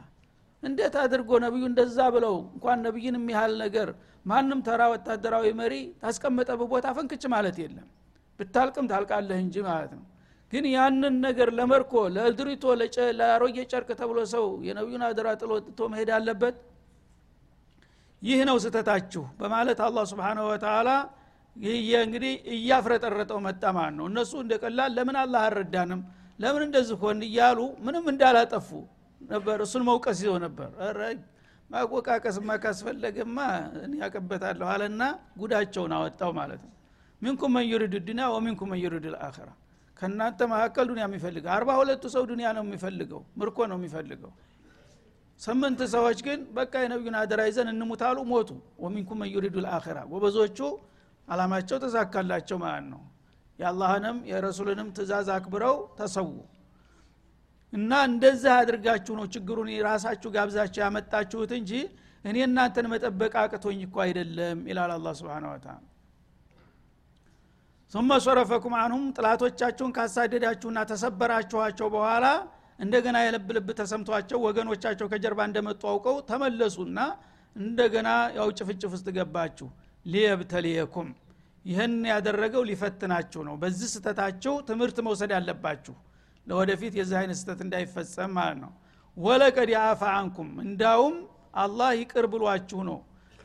እንዴት 0.62 0.94
አድርጎ 1.02 1.30
ነቢዩ 1.44 1.64
እንደዛ 1.70 1.98
ብለው 2.14 2.36
እንኳን 2.48 2.78
ነቢይን 2.86 3.16
የሚያህል 3.18 3.52
ነገር 3.62 3.88
ማንም 4.26 4.60
ተራ 4.66 4.82
ወታደራዊ 4.92 5.46
መሪ 5.60 5.74
ታስቀመጠ 6.02 6.48
ቦታ 6.72 6.86
ፈንክች 6.96 7.24
ማለት 7.34 7.56
የለም። 7.62 7.88
ብታልቅም 8.40 8.86
ታልቃለህ 8.90 9.38
እንጂ 9.44 9.56
ማለት 9.68 9.92
ነው 9.96 10.04
ግን 10.52 10.64
ያንን 10.74 11.14
ነገር 11.26 11.48
ለመርኮ 11.58 11.92
ለእድሪቶ 12.14 12.64
ለአሮጌ 13.18 13.56
ጨርቅ 13.72 13.88
ተብሎ 14.00 14.18
ሰው 14.34 14.46
የነቢዩን 14.66 15.04
አደራ 15.08 15.28
ጥሎ 15.40 15.52
ጥቶ 15.66 15.80
መሄድ 15.92 16.10
አለበት? 16.16 16.56
ይህ 18.22 18.40
ነው 18.48 18.56
ስተታችሁ 18.64 19.24
በማለት 19.40 19.78
አላህ 19.86 20.04
ስብሓነ 20.12 20.38
ወተላ 20.48 20.88
እንግዲህ 22.02 22.32
እያፍረጠረጠው 22.54 23.38
ማለት 23.40 23.94
ነው። 23.98 24.04
እነሱ 24.10 24.32
እንደ 24.44 24.54
ቀላል 24.62 24.90
ለምን 24.98 25.16
አላህ 25.22 25.42
አረዳንም 25.48 26.00
ለምን 26.38 26.62
እንደዚህ 26.66 26.96
ሆን 27.02 27.20
እያሉ 27.28 27.58
ምንም 27.86 28.04
እንዳላጠፉ 28.12 28.68
ነበር። 29.20 29.58
እሱን 29.66 29.84
መውቀስ 29.88 30.18
ይዘው 30.20 30.36
ነበር። 30.46 30.70
ማቆቃቀስማ 31.70 32.50
ካስፈለገማ 32.62 33.38
ያቀበታለሁ 34.00 34.66
አለና 34.74 35.02
ጉዳቸውን 35.40 35.92
አወጣው 35.96 36.32
ማለት 36.38 36.60
ነው። 36.66 36.72
ሚንኩም 37.22 37.52
መን 37.56 37.64
ዩሪድ 37.70 37.94
ዱኒያ 38.08 38.26
ወሚንኩም 38.34 38.68
መን 38.72 38.80
ዩሪድ 38.84 39.06
ልአኸራ 39.14 39.48
ከእናንተ 39.96 40.40
መካከል 40.52 40.84
ዱኒያ 40.90 41.04
የሚፈልገው 41.08 41.50
አርባ 41.54 41.70
ሁለቱ 41.80 42.04
ሰው 42.14 42.22
ዱኒያ 42.30 42.48
ነው 42.56 42.64
የሚፈልገው 42.66 43.20
ምርኮ 43.40 43.58
ነው 43.70 43.76
የሚፈልገው። 43.80 44.32
ስምንት 45.40 45.80
ሰዎች 45.94 46.18
ግን 46.26 46.40
በቃ 46.58 46.72
የነቢዩን 46.84 47.16
አደራ 47.20 47.40
ይዘን 47.48 47.68
እንሙታሉ 47.72 48.18
ሞቱ። 48.30 48.50
ወሚንኩም 48.84 49.18
መን 49.22 49.30
ዩሪዱ 49.34 49.56
ልአኸራ 49.64 49.98
ጎበዞቹ 50.12 50.58
አላማቸው 51.28 51.78
ተሳካላቸው 51.84 52.58
ማለት 52.64 52.86
ነው። 52.92 53.02
የአላህንም 53.58 54.16
የረሱልንም 54.30 54.88
ትእዛዝ 54.96 55.28
አክብረው 55.36 55.76
ተሰዉ። 55.98 56.30
እና 57.72 57.92
እንደዚህ 58.08 58.52
አድርጋችሁ 58.58 59.14
ነው 59.20 59.26
ችግሩን 59.34 59.68
ራሳችሁ 59.88 60.28
ጋብዛችሁ 60.36 60.80
ያመጣችሁት 60.84 61.52
እንጂ 61.58 61.72
እኔ 62.24 62.36
እናንተን 62.46 62.86
መጠበቅ 62.92 63.32
አቅቶኝ 63.42 63.80
እኮ 63.86 63.96
አይደለም 64.04 64.58
ይላል 64.70 64.92
አላ 64.94 65.08
ስብን 65.18 65.46
ወተላ 65.50 65.74
ثم 67.92 68.10
ሶረፈኩም 68.24 68.74
አንሁም 68.78 69.02
ጥላቶቻችሁን 69.16 69.90
ካሳደዳችሁና 69.96 70.78
ተሰበራችኋቸው 70.90 71.88
በኋላ 71.94 72.26
እንደገና 72.78 73.16
የልብ 73.24 73.48
ልብ 73.56 73.68
ተሰምቷቸው 73.78 74.38
ወገኖቻቸው 74.46 75.06
ከጀርባ 75.12 75.40
እንደመጡ 75.48 75.82
አውቀው 75.92 76.16
ተመለሱና 76.30 76.98
እንደገና 77.56 78.08
ያው 78.38 78.48
ጭፍጭፍ 78.58 78.90
ውስጥ 78.96 79.06
ገባችሁ። 79.18 79.68
ሊየብተልየኩም 80.06 81.08
ይህን 81.64 81.94
ያደረገው 82.10 82.62
ሊፈትናችሁ 82.70 83.40
ነው። 83.48 83.54
በዚህ 83.62 83.88
ስተታችሁ 83.94 84.54
ትምህርት 84.68 84.98
መውሰድ 85.06 85.32
አለባችሁ። 85.38 85.94
ለወደፊት 86.46 86.92
የዚህ 87.00 87.16
አይነት 87.20 87.38
ስተት 87.40 87.62
እንዳይፈጸም 87.66 88.34
ማለት 88.38 88.58
ነው። 88.64 88.72
ወለቀድ 89.16 89.70
አፋ 89.82 90.02
አንኩም 90.18 90.50
እንዳውም 90.66 91.16
አላህ 91.56 91.90
ይቅር 92.00 92.26
ብሏችሁ 92.34 92.80
ነው 92.90 92.98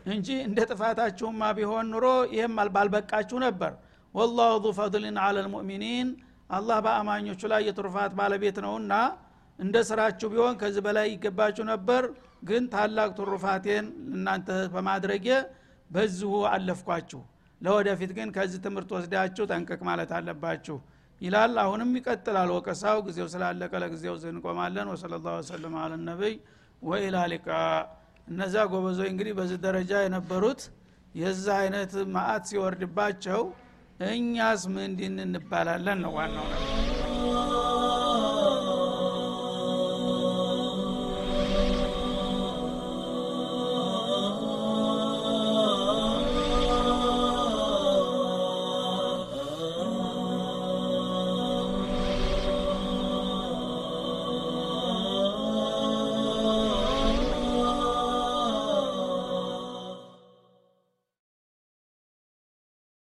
እንጂ 0.08 0.28
እንደ 0.48 0.60
ጥፋታችሁማ 0.70 1.42
ቢሆን 1.58 1.88
ኑሮ 1.94 2.06
ይህም 2.36 2.56
ባልበቃችሁ 2.76 3.40
ነበር። 3.46 3.74
ወላሁ 4.14 4.54
ዙ 4.64 4.70
ፈድልን 4.78 5.18
አላ 5.26 5.44
ልሙእሚኒን 5.46 6.08
አላህ 6.50 6.78
በአማኞቹ 6.86 7.42
ላይ 7.52 7.62
የትሩፋት 7.68 8.12
ባለቤት 8.20 8.58
ነውና 8.66 8.94
እንደ 9.60 9.78
ስራችሁ 9.90 10.28
ቢሆን 10.34 10.56
ከዚህ 10.62 10.82
በላይ 10.86 11.08
ይገባችሁ 11.14 11.64
ነበር። 11.72 12.04
ግን 12.44 12.64
ታላቅ 12.74 13.10
ትሩፋቴን 13.18 13.86
እናንተ 14.16 14.48
በማድረጌ 14.74 15.28
በዚሁ 15.90 16.32
አለፍኳችሁ። 16.52 17.22
ለወደፊት 17.62 18.12
ግን 18.18 18.30
ከዚህ 18.38 18.60
ትምህርት 18.66 18.90
ወስዳችሁ 18.98 19.44
ጠንቀቅ 19.52 19.80
ማለት 19.90 20.12
አለባችሁ 20.18 20.78
ይላል። 21.22 21.54
አሁንም 21.64 21.90
ይቀጥላል። 21.98 22.50
ወቀሳው 22.56 23.00
ጊዜው 23.08 23.28
ስላለቀ 23.34 23.74
ለጊዜው 23.84 24.16
እንቆማለን። 24.32 24.88
ወሰለ 24.94 25.14
ላሁ 25.26 25.36
ወሰለም 25.42 25.76
አለ 25.82 25.94
ነቢይ 26.08 26.36
ወኢላ 26.82 27.18
ሊቃ 27.34 27.48
እነዛ 28.28 28.56
ጎበዞች 28.72 29.10
እንግዲህ 29.12 29.34
በዚህ 29.40 29.58
ደረጃ 29.66 29.92
የነበሩት 30.04 30.62
የዛ 31.16 31.46
አይነት 31.62 31.94
ማአት 32.16 32.44
ሲወርድባቸው 32.50 33.42
እኛስ 34.00 34.62
ምንድን 34.76 35.16
እንባላለን 35.26 36.00
ነው 36.06 36.14
ዋናው 36.18 36.46
ነገር 36.54 37.01